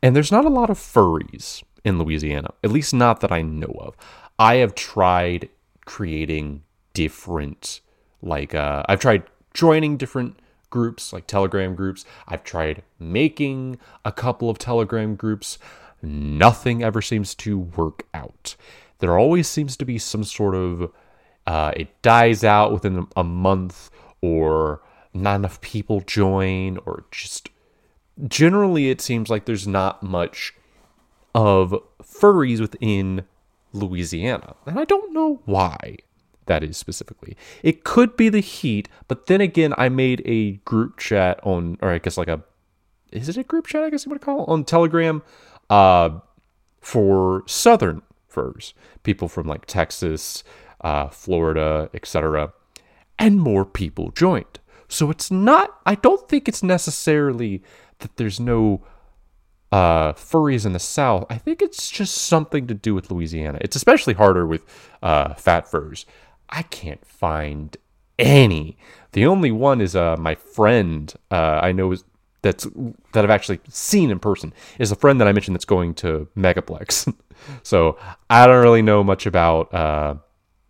And 0.01 0.15
there's 0.15 0.31
not 0.31 0.45
a 0.45 0.49
lot 0.49 0.69
of 0.69 0.77
furries 0.77 1.63
in 1.83 1.97
Louisiana, 1.97 2.49
at 2.63 2.71
least 2.71 2.93
not 2.93 3.21
that 3.21 3.31
I 3.31 3.41
know 3.41 3.75
of. 3.79 3.95
I 4.37 4.55
have 4.55 4.75
tried 4.75 5.49
creating 5.85 6.63
different 6.93 7.81
like 8.21 8.55
uh, 8.55 8.83
I've 8.87 8.99
tried 8.99 9.23
joining 9.53 9.97
different 9.97 10.39
groups, 10.69 11.13
like 11.13 11.27
Telegram 11.27 11.75
groups. 11.75 12.05
I've 12.27 12.43
tried 12.43 12.83
making 12.99 13.79
a 14.03 14.11
couple 14.11 14.49
of 14.49 14.57
Telegram 14.57 15.15
groups. 15.15 15.57
Nothing 16.01 16.83
ever 16.83 17.01
seems 17.01 17.33
to 17.35 17.57
work 17.57 18.05
out. 18.13 18.55
There 18.99 19.17
always 19.17 19.47
seems 19.47 19.77
to 19.77 19.85
be 19.85 19.97
some 19.97 20.23
sort 20.23 20.55
of 20.55 20.91
uh, 21.45 21.71
it 21.75 22.01
dies 22.01 22.43
out 22.43 22.73
within 22.73 23.07
a 23.15 23.23
month, 23.23 23.89
or 24.21 24.81
not 25.13 25.35
enough 25.35 25.61
people 25.61 26.01
join, 26.01 26.77
or 26.85 27.05
just 27.09 27.49
generally 28.27 28.89
it 28.89 29.01
seems 29.01 29.29
like 29.29 29.45
there's 29.45 29.67
not 29.67 30.01
much 30.01 30.53
of 31.35 31.75
furries 32.01 32.59
within 32.59 33.23
Louisiana. 33.73 34.55
And 34.65 34.79
I 34.79 34.85
don't 34.85 35.13
know 35.13 35.41
why 35.45 35.97
that 36.45 36.63
is 36.63 36.77
specifically. 36.77 37.37
It 37.61 37.83
could 37.83 38.17
be 38.17 38.29
the 38.29 38.39
heat, 38.39 38.89
but 39.07 39.27
then 39.27 39.41
again, 39.41 39.73
I 39.77 39.89
made 39.89 40.21
a 40.25 40.53
group 40.65 40.97
chat 40.97 41.39
on, 41.43 41.77
or 41.81 41.91
I 41.91 41.99
guess 41.99 42.17
like 42.17 42.27
a, 42.27 42.41
is 43.11 43.29
it 43.29 43.37
a 43.37 43.43
group 43.43 43.67
chat? 43.67 43.83
I 43.83 43.89
guess 43.89 44.05
you 44.05 44.09
would 44.11 44.21
call 44.21 44.43
it 44.43 44.49
on 44.49 44.63
Telegram, 44.63 45.21
uh, 45.69 46.19
for 46.81 47.43
Southern 47.47 48.01
furs, 48.27 48.73
people 49.03 49.27
from 49.27 49.47
like 49.47 49.65
Texas, 49.65 50.43
uh, 50.81 51.07
Florida, 51.09 51.89
etc., 51.93 52.53
and 53.19 53.39
more 53.39 53.65
people 53.65 54.11
joined. 54.11 54.59
So 54.87 55.09
it's 55.09 55.29
not. 55.29 55.79
I 55.85 55.95
don't 55.95 56.29
think 56.29 56.47
it's 56.47 56.63
necessarily 56.63 57.61
that 57.99 58.17
there's 58.17 58.39
no 58.39 58.83
uh, 59.71 60.13
furries 60.13 60.65
in 60.65 60.73
the 60.73 60.79
South. 60.79 61.25
I 61.29 61.37
think 61.37 61.61
it's 61.61 61.89
just 61.89 62.15
something 62.17 62.67
to 62.67 62.73
do 62.73 62.93
with 62.95 63.11
Louisiana. 63.11 63.59
It's 63.61 63.75
especially 63.75 64.13
harder 64.13 64.45
with 64.45 64.63
uh, 65.01 65.33
fat 65.33 65.69
furs. 65.69 66.05
I 66.49 66.63
can't 66.63 67.05
find 67.05 67.75
any. 68.17 68.77
The 69.11 69.25
only 69.25 69.51
one 69.51 69.81
is 69.81 69.95
uh, 69.95 70.15
my 70.17 70.35
friend. 70.35 71.13
Uh, 71.29 71.59
I 71.61 71.71
know 71.71 71.91
is 71.91 72.03
that's 72.41 72.67
that 73.13 73.23
I've 73.23 73.31
actually 73.31 73.59
seen 73.67 74.09
in 74.11 74.19
person 74.19 74.53
is 74.79 74.91
a 74.91 74.95
friend 74.95 75.19
that 75.19 75.27
I 75.27 75.31
mentioned 75.31 75.55
that's 75.55 75.65
going 75.65 75.93
to 75.95 76.27
Megaplex. 76.37 77.13
so 77.63 77.97
I 78.29 78.47
don't 78.47 78.61
really 78.63 78.81
know 78.81 79.03
much 79.03 79.25
about 79.25 79.73
uh, 79.73 80.15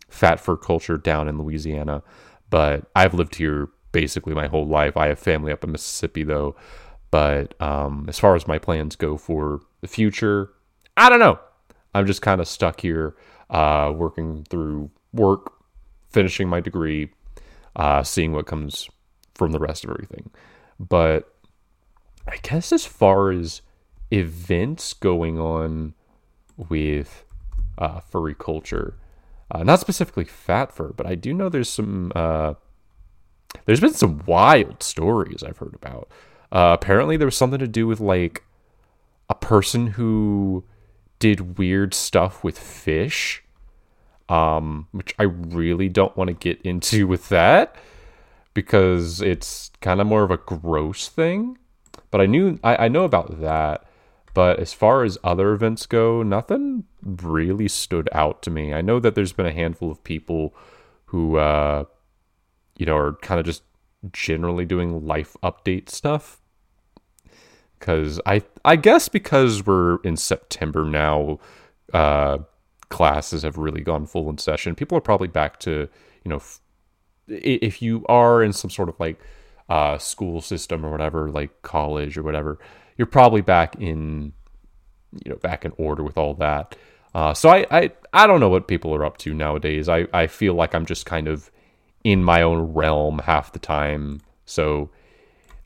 fat 0.09 0.39
fur 0.39 0.57
culture 0.57 0.97
down 0.97 1.27
in 1.27 1.37
Louisiana, 1.37 2.03
but 2.49 2.89
I've 2.95 3.13
lived 3.13 3.35
here 3.35 3.69
basically 3.91 4.33
my 4.33 4.47
whole 4.47 4.65
life. 4.65 4.97
I 4.97 5.07
have 5.07 5.19
family 5.19 5.51
up 5.51 5.63
in 5.63 5.71
Mississippi 5.71 6.23
though, 6.23 6.55
but 7.11 7.59
um, 7.61 8.05
as 8.07 8.19
far 8.19 8.35
as 8.35 8.47
my 8.47 8.59
plans 8.59 8.95
go 8.95 9.17
for 9.17 9.61
the 9.81 9.87
future, 9.87 10.51
I 10.95 11.09
don't 11.09 11.19
know. 11.19 11.39
I'm 11.93 12.05
just 12.05 12.21
kind 12.21 12.41
of 12.41 12.47
stuck 12.47 12.81
here, 12.81 13.15
uh, 13.49 13.91
working 13.95 14.45
through 14.49 14.91
work, 15.13 15.53
finishing 16.09 16.47
my 16.47 16.59
degree, 16.59 17.09
uh, 17.75 18.03
seeing 18.03 18.33
what 18.33 18.45
comes 18.45 18.89
from 19.35 19.51
the 19.51 19.59
rest 19.59 19.83
of 19.83 19.91
everything. 19.91 20.29
But 20.79 21.33
I 22.27 22.37
guess 22.41 22.71
as 22.71 22.85
far 22.85 23.31
as 23.31 23.61
events 24.11 24.93
going 24.93 25.39
on 25.39 25.93
with 26.57 27.23
uh, 27.77 27.99
furry 27.99 28.35
culture, 28.35 28.95
uh, 29.49 29.63
not 29.63 29.79
specifically 29.79 30.25
fat 30.25 30.71
fur, 30.71 30.89
but 30.89 31.05
I 31.05 31.15
do 31.15 31.33
know 31.33 31.49
there's 31.49 31.69
some. 31.69 32.11
Uh, 32.15 32.55
there's 33.65 33.79
been 33.79 33.93
some 33.93 34.21
wild 34.25 34.83
stories 34.83 35.41
I've 35.41 35.57
heard 35.57 35.73
about. 35.73 36.09
Uh, 36.51 36.75
apparently, 36.79 37.17
there 37.17 37.27
was 37.27 37.37
something 37.37 37.59
to 37.59 37.67
do 37.67 37.87
with 37.87 37.99
like 37.99 38.43
a 39.29 39.35
person 39.35 39.87
who 39.87 40.63
did 41.19 41.57
weird 41.57 41.93
stuff 41.93 42.43
with 42.43 42.57
fish 42.57 43.43
um, 44.29 44.87
which 44.91 45.13
I 45.17 45.23
really 45.23 45.89
don't 45.89 46.15
want 46.17 46.27
to 46.29 46.33
get 46.33 46.61
into 46.61 47.07
with 47.07 47.29
that 47.29 47.75
because 48.53 49.21
it's 49.21 49.71
kind 49.81 50.01
of 50.01 50.07
more 50.07 50.23
of 50.23 50.31
a 50.31 50.37
gross 50.37 51.07
thing. 51.07 51.57
But 52.11 52.21
I 52.21 52.25
knew 52.25 52.59
I, 52.63 52.85
I 52.85 52.87
know 52.87 53.03
about 53.03 53.41
that. 53.41 53.83
But 54.33 54.59
as 54.59 54.71
far 54.71 55.03
as 55.03 55.17
other 55.23 55.51
events 55.51 55.87
go, 55.87 56.21
nothing 56.21 56.83
really 57.01 57.67
stood 57.67 58.07
out 58.11 58.43
to 58.43 58.51
me. 58.51 58.71
I 58.71 58.81
know 58.81 58.99
that 58.99 59.15
there's 59.15 59.33
been 59.33 59.47
a 59.47 59.51
handful 59.51 59.89
of 59.89 60.03
people 60.03 60.53
who, 61.05 61.37
uh, 61.37 61.85
you 62.77 62.85
know, 62.85 62.95
are 62.95 63.13
kind 63.13 63.39
of 63.39 63.47
just 63.47 63.63
generally 64.13 64.65
doing 64.65 65.05
life 65.05 65.35
update 65.43 65.89
stuff. 65.89 66.41
Because 67.79 68.19
I, 68.25 68.41
I 68.65 68.75
guess 68.75 69.07
because 69.07 69.65
we're 69.65 69.97
in 69.97 70.17
September 70.17 70.83
now, 70.83 71.39
uh, 71.93 72.39
classes 72.89 73.43
have 73.43 73.57
really 73.57 73.81
gone 73.81 74.05
full 74.05 74.29
in 74.29 74.37
session. 74.37 74.73
People 74.75 74.97
are 74.97 75.01
probably 75.01 75.27
back 75.27 75.59
to, 75.59 75.87
you 76.23 76.29
know, 76.29 76.37
f- 76.37 76.59
if 77.27 77.81
you 77.81 78.05
are 78.07 78.41
in 78.41 78.53
some 78.53 78.71
sort 78.71 78.89
of 78.89 78.99
like 78.99 79.19
uh, 79.69 79.97
school 79.97 80.41
system 80.41 80.85
or 80.85 80.91
whatever, 80.91 81.29
like 81.29 81.61
college 81.61 82.17
or 82.17 82.23
whatever, 82.23 82.57
you're 82.97 83.05
probably 83.05 83.41
back 83.41 83.75
in, 83.75 84.33
you 85.23 85.31
know, 85.31 85.37
back 85.37 85.65
in 85.65 85.71
order 85.77 86.03
with 86.03 86.17
all 86.17 86.33
that. 86.33 86.75
Uh, 87.13 87.33
so 87.33 87.49
I, 87.49 87.65
I, 87.69 87.91
I 88.13 88.27
don't 88.27 88.39
know 88.39 88.49
what 88.49 88.67
people 88.67 88.93
are 88.95 89.05
up 89.05 89.17
to 89.19 89.33
nowadays. 89.33 89.87
I, 89.89 90.07
I 90.13 90.27
feel 90.27 90.53
like 90.53 90.73
I'm 90.73 90.85
just 90.85 91.05
kind 91.05 91.27
of 91.27 91.51
in 92.07 92.23
my 92.23 92.41
own 92.41 92.73
realm 92.73 93.19
half 93.19 93.51
the 93.51 93.59
time. 93.59 94.21
So 94.45 94.89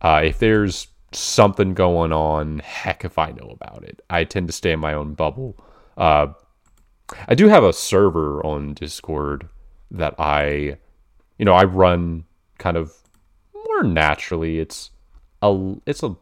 uh, 0.01 0.21
if 0.25 0.39
there's 0.39 0.88
something 1.12 1.75
going 1.75 2.12
on, 2.12 2.60
heck 2.60 3.06
if 3.06 3.19
I 3.19 3.30
know 3.30 3.56
about 3.62 3.84
it. 3.84 4.01
I 4.10 4.23
tend 4.23 4.47
to 4.47 4.54
stay 4.54 4.71
in 4.71 4.80
my 4.80 4.95
own 4.95 5.13
bubble. 5.13 5.56
Uh, 5.95 6.34
I 7.27 7.36
do 7.36 7.47
have 7.47 7.63
a 7.63 7.71
server 7.71 8.43
on 8.43 8.73
Discord 8.73 9.49
that 9.91 10.15
I, 10.17 10.77
you 11.38 11.45
know, 11.45 11.54
I 11.54 11.65
run 11.65 12.23
kind 12.58 12.75
of 12.75 12.91
more 13.54 13.84
naturally. 13.84 14.58
It's 14.58 14.89
a 15.43 15.75
it's 15.86 16.01
a 16.01 16.15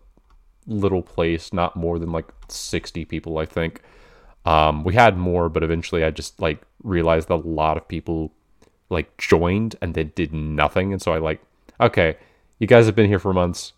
little 0.67 1.01
place, 1.01 1.53
not 1.53 1.77
more 1.77 1.97
than 1.97 2.11
like 2.11 2.27
sixty 2.49 3.05
people, 3.05 3.37
I 3.37 3.45
think. 3.45 3.81
Um, 4.43 4.83
we 4.83 4.95
had 4.95 5.15
more, 5.17 5.47
but 5.47 5.63
eventually 5.63 6.03
I 6.03 6.09
just 6.11 6.41
like 6.41 6.61
realized 6.83 7.29
that 7.29 7.35
a 7.35 7.47
lot 7.47 7.77
of 7.77 7.87
people 7.87 8.33
like 8.89 9.15
joined 9.17 9.75
and 9.81 9.93
then 9.93 10.11
did 10.15 10.33
nothing, 10.33 10.91
and 10.91 11.01
so 11.01 11.13
I 11.13 11.17
like, 11.17 11.41
okay, 11.79 12.17
you 12.59 12.67
guys 12.67 12.85
have 12.85 12.95
been 12.95 13.07
here 13.07 13.19
for 13.19 13.33
months. 13.33 13.73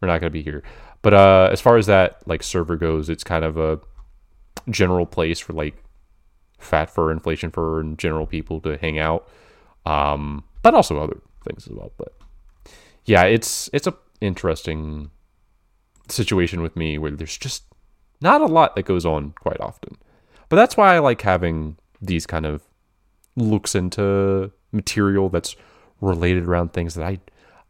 We're 0.00 0.08
not 0.08 0.20
gonna 0.20 0.30
be 0.30 0.42
here. 0.42 0.62
But 1.02 1.14
uh, 1.14 1.48
as 1.52 1.60
far 1.60 1.76
as 1.76 1.86
that 1.86 2.26
like 2.26 2.42
server 2.42 2.76
goes, 2.76 3.08
it's 3.08 3.24
kind 3.24 3.44
of 3.44 3.56
a 3.58 3.80
general 4.70 5.06
place 5.06 5.38
for 5.38 5.52
like 5.52 5.76
fat 6.58 6.90
fur, 6.90 7.10
inflation 7.10 7.50
fur, 7.50 7.80
and 7.80 7.98
general 7.98 8.26
people 8.26 8.60
to 8.62 8.78
hang 8.78 8.98
out, 8.98 9.28
um, 9.86 10.44
but 10.62 10.74
also 10.74 10.98
other 10.98 11.20
things 11.44 11.66
as 11.66 11.74
well. 11.74 11.92
But 11.96 12.14
yeah, 13.04 13.24
it's 13.24 13.68
it's 13.72 13.86
a 13.86 13.94
interesting 14.20 15.10
situation 16.08 16.62
with 16.62 16.76
me 16.76 16.98
where 16.98 17.10
there's 17.10 17.36
just 17.36 17.64
not 18.20 18.40
a 18.40 18.46
lot 18.46 18.74
that 18.76 18.84
goes 18.84 19.04
on 19.04 19.32
quite 19.40 19.60
often. 19.60 19.96
But 20.48 20.56
that's 20.56 20.76
why 20.76 20.94
I 20.94 20.98
like 20.98 21.22
having 21.22 21.76
these 22.00 22.26
kind 22.26 22.46
of 22.46 22.62
looks 23.36 23.74
into 23.74 24.50
material 24.72 25.28
that's 25.28 25.56
related 26.00 26.44
around 26.44 26.72
things 26.72 26.94
that 26.94 27.04
I 27.04 27.18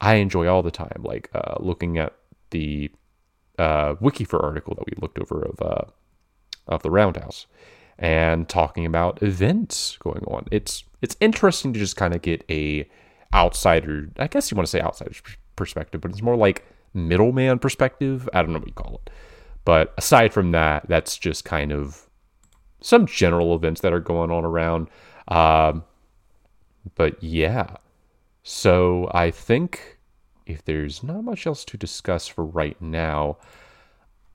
I 0.00 0.14
enjoy 0.14 0.46
all 0.48 0.62
the 0.62 0.70
time, 0.70 1.02
like 1.02 1.30
uh, 1.34 1.54
looking 1.60 1.98
at 1.98 2.12
the 2.50 2.90
uh, 3.58 3.94
Wikifur 3.94 4.42
article 4.42 4.74
that 4.74 4.86
we 4.86 4.92
looked 5.00 5.18
over 5.18 5.42
of 5.42 5.62
uh, 5.62 5.84
of 6.66 6.82
the 6.82 6.90
Roundhouse 6.90 7.46
and 7.98 8.48
talking 8.48 8.86
about 8.86 9.22
events 9.22 9.96
going 9.98 10.24
on. 10.24 10.46
It's 10.50 10.84
it's 11.00 11.16
interesting 11.20 11.72
to 11.72 11.78
just 11.78 11.96
kind 11.96 12.14
of 12.14 12.22
get 12.22 12.44
a 12.50 12.88
outsider, 13.32 14.10
I 14.18 14.28
guess 14.28 14.50
you 14.50 14.56
want 14.56 14.66
to 14.66 14.70
say 14.70 14.80
outsider 14.80 15.12
perspective, 15.56 16.00
but 16.00 16.10
it's 16.10 16.22
more 16.22 16.36
like 16.36 16.64
middleman 16.94 17.58
perspective. 17.58 18.28
I 18.32 18.42
don't 18.42 18.52
know 18.52 18.58
what 18.58 18.68
you 18.68 18.74
call 18.74 19.00
it. 19.04 19.10
But 19.64 19.94
aside 19.96 20.32
from 20.32 20.52
that, 20.52 20.86
that's 20.88 21.16
just 21.16 21.44
kind 21.44 21.72
of 21.72 22.08
some 22.80 23.06
general 23.06 23.54
events 23.54 23.80
that 23.80 23.92
are 23.92 24.00
going 24.00 24.30
on 24.30 24.44
around. 24.44 24.88
Um, 25.28 25.84
but 26.94 27.22
yeah, 27.22 27.76
so 28.42 29.10
I 29.12 29.30
think 29.30 29.98
if 30.46 30.64
there's 30.64 31.02
not 31.02 31.24
much 31.24 31.46
else 31.46 31.64
to 31.66 31.76
discuss 31.76 32.28
for 32.28 32.44
right 32.44 32.80
now, 32.80 33.38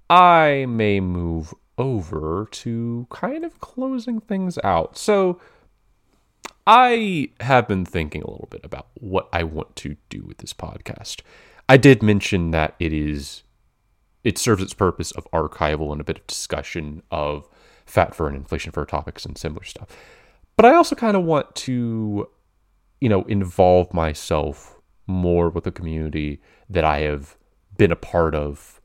I 0.10 0.66
may 0.68 1.00
move 1.00 1.54
over 1.78 2.48
to 2.52 3.08
kind 3.10 3.46
of 3.46 3.60
closing 3.60 4.20
things 4.20 4.58
out. 4.64 4.98
So, 4.98 5.40
I 6.68 7.30
have 7.40 7.68
been 7.68 7.84
thinking 7.86 8.22
a 8.22 8.30
little 8.30 8.48
bit 8.52 8.62
about 8.64 8.88
what 8.96 9.28
I 9.34 9.44
want 9.44 9.76
to 9.78 9.96
do 10.10 10.24
with 10.24 10.38
this 10.38 10.54
podcast. 10.54 11.22
I 11.68 11.78
did 11.78 12.04
mention 12.04 12.52
that 12.52 12.76
it 12.80 12.94
is 12.94 13.44
it 14.24 14.38
serves 14.38 14.62
its 14.62 14.74
purpose 14.74 15.12
of 15.12 15.30
archival 15.32 15.92
and 15.92 16.02
a 16.02 16.04
bit 16.04 16.20
of 16.20 16.28
discussion 16.28 17.02
of 17.10 17.48
fat 17.86 18.14
fur 18.14 18.28
and 18.28 18.36
inflation 18.36 18.72
fur 18.72 18.86
topics 18.86 19.26
and 19.26 19.38
similar 19.38 19.64
stuff. 19.64 19.88
But 20.60 20.66
I 20.66 20.76
also 20.76 20.94
kind 20.94 21.16
of 21.16 21.24
want 21.24 21.56
to, 21.56 22.28
you 23.00 23.08
know, 23.08 23.22
involve 23.30 23.94
myself 23.94 24.78
more 25.08 25.50
with 25.50 25.64
the 25.64 25.72
community 25.72 26.42
that 26.70 26.84
I 26.84 27.00
have 27.00 27.38
been 27.78 27.94
a 27.94 27.96
part 27.96 28.36
of. 28.36 28.82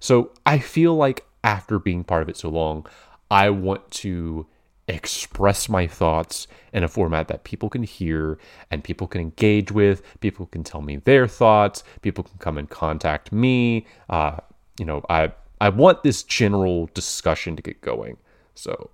So 0.00 0.32
I 0.44 0.58
feel 0.58 0.96
like 0.96 1.24
after 1.44 1.78
being 1.78 2.02
part 2.02 2.24
of 2.24 2.28
it 2.28 2.36
so 2.36 2.48
long, 2.48 2.84
I 3.30 3.48
want 3.50 3.88
to 3.92 4.48
express 4.88 5.68
my 5.68 5.86
thoughts 5.86 6.48
in 6.72 6.82
a 6.82 6.88
format 6.88 7.28
that 7.28 7.44
people 7.44 7.70
can 7.70 7.84
hear 7.84 8.36
and 8.72 8.82
people 8.82 9.06
can 9.06 9.20
engage 9.20 9.70
with. 9.70 10.02
People 10.18 10.46
can 10.46 10.64
tell 10.64 10.82
me 10.82 10.96
their 10.96 11.28
thoughts. 11.28 11.84
People 12.02 12.24
can 12.24 12.38
come 12.38 12.58
and 12.58 12.68
contact 12.68 13.30
me. 13.30 13.86
Uh, 14.10 14.38
you 14.80 14.84
know, 14.84 15.04
I 15.08 15.30
I 15.60 15.68
want 15.68 16.02
this 16.02 16.24
general 16.24 16.90
discussion 16.92 17.54
to 17.54 17.62
get 17.62 17.80
going. 17.82 18.16
So, 18.56 18.90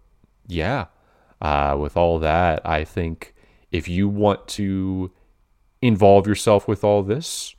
yeah. 0.48 0.88
Uh, 1.40 1.76
with 1.78 1.96
all 1.96 2.18
that, 2.18 2.60
I 2.66 2.84
think 2.84 3.34
if 3.72 3.88
you 3.88 4.08
want 4.08 4.46
to 4.48 5.10
involve 5.80 6.26
yourself 6.26 6.68
with 6.68 6.84
all 6.84 7.02
this, 7.02 7.54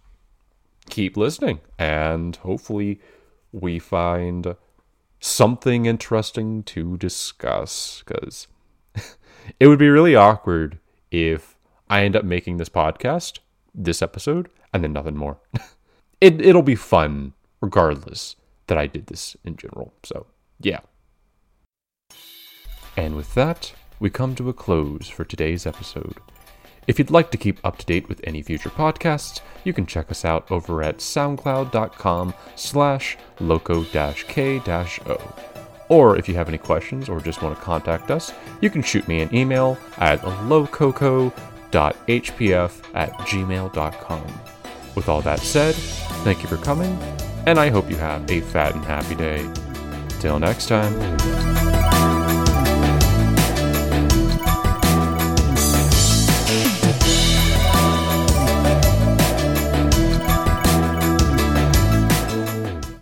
keep 0.89 1.17
listening, 1.17 1.61
and 1.79 2.35
hopefully, 2.37 2.99
we 3.51 3.79
find 3.79 4.55
something 5.19 5.85
interesting 5.85 6.63
to 6.63 6.97
discuss 6.97 8.03
because 8.05 8.47
it 9.59 9.67
would 9.67 9.79
be 9.79 9.89
really 9.89 10.15
awkward 10.15 10.79
if 11.11 11.57
I 11.89 12.03
end 12.03 12.15
up 12.15 12.23
making 12.23 12.57
this 12.57 12.69
podcast, 12.69 13.39
this 13.73 14.01
episode, 14.01 14.49
and 14.73 14.83
then 14.83 14.93
nothing 14.93 15.17
more. 15.17 15.37
it, 16.21 16.41
it'll 16.41 16.61
be 16.61 16.75
fun 16.75 17.33
regardless 17.61 18.35
that 18.67 18.77
I 18.77 18.87
did 18.87 19.07
this 19.07 19.35
in 19.43 19.57
general. 19.57 19.93
So, 20.03 20.25
yeah. 20.59 20.79
And 22.97 23.15
with 23.15 23.33
that, 23.35 23.73
we 23.99 24.09
come 24.09 24.35
to 24.35 24.49
a 24.49 24.53
close 24.53 25.07
for 25.07 25.23
today's 25.23 25.65
episode. 25.65 26.17
If 26.87 26.97
you'd 26.97 27.11
like 27.11 27.29
to 27.31 27.37
keep 27.37 27.63
up 27.63 27.77
to 27.77 27.85
date 27.85 28.09
with 28.09 28.19
any 28.23 28.41
future 28.41 28.69
podcasts, 28.69 29.41
you 29.63 29.73
can 29.73 29.85
check 29.85 30.09
us 30.09 30.25
out 30.25 30.51
over 30.51 30.81
at 30.81 30.97
soundcloud.com 30.97 32.33
slash 32.55 33.17
loco-k-o. 33.39 35.33
Or 35.89 36.17
if 36.17 36.27
you 36.27 36.35
have 36.35 36.47
any 36.47 36.57
questions 36.57 37.09
or 37.09 37.19
just 37.19 37.41
want 37.41 37.55
to 37.55 37.61
contact 37.61 38.09
us, 38.09 38.33
you 38.61 38.69
can 38.69 38.81
shoot 38.81 39.07
me 39.07 39.21
an 39.21 39.33
email 39.35 39.77
at 39.97 40.21
lokoko.hpf 40.21 41.33
at 42.95 43.13
gmail.com. 43.13 44.41
With 44.95 45.09
all 45.09 45.21
that 45.21 45.39
said, 45.39 45.75
thank 45.75 46.41
you 46.41 46.49
for 46.49 46.57
coming, 46.57 46.97
and 47.45 47.59
I 47.59 47.69
hope 47.69 47.89
you 47.89 47.97
have 47.97 48.29
a 48.31 48.41
fat 48.41 48.73
and 48.73 48.83
happy 48.85 49.15
day. 49.15 49.47
Till 50.19 50.39
next 50.39 50.67
time. 50.67 51.70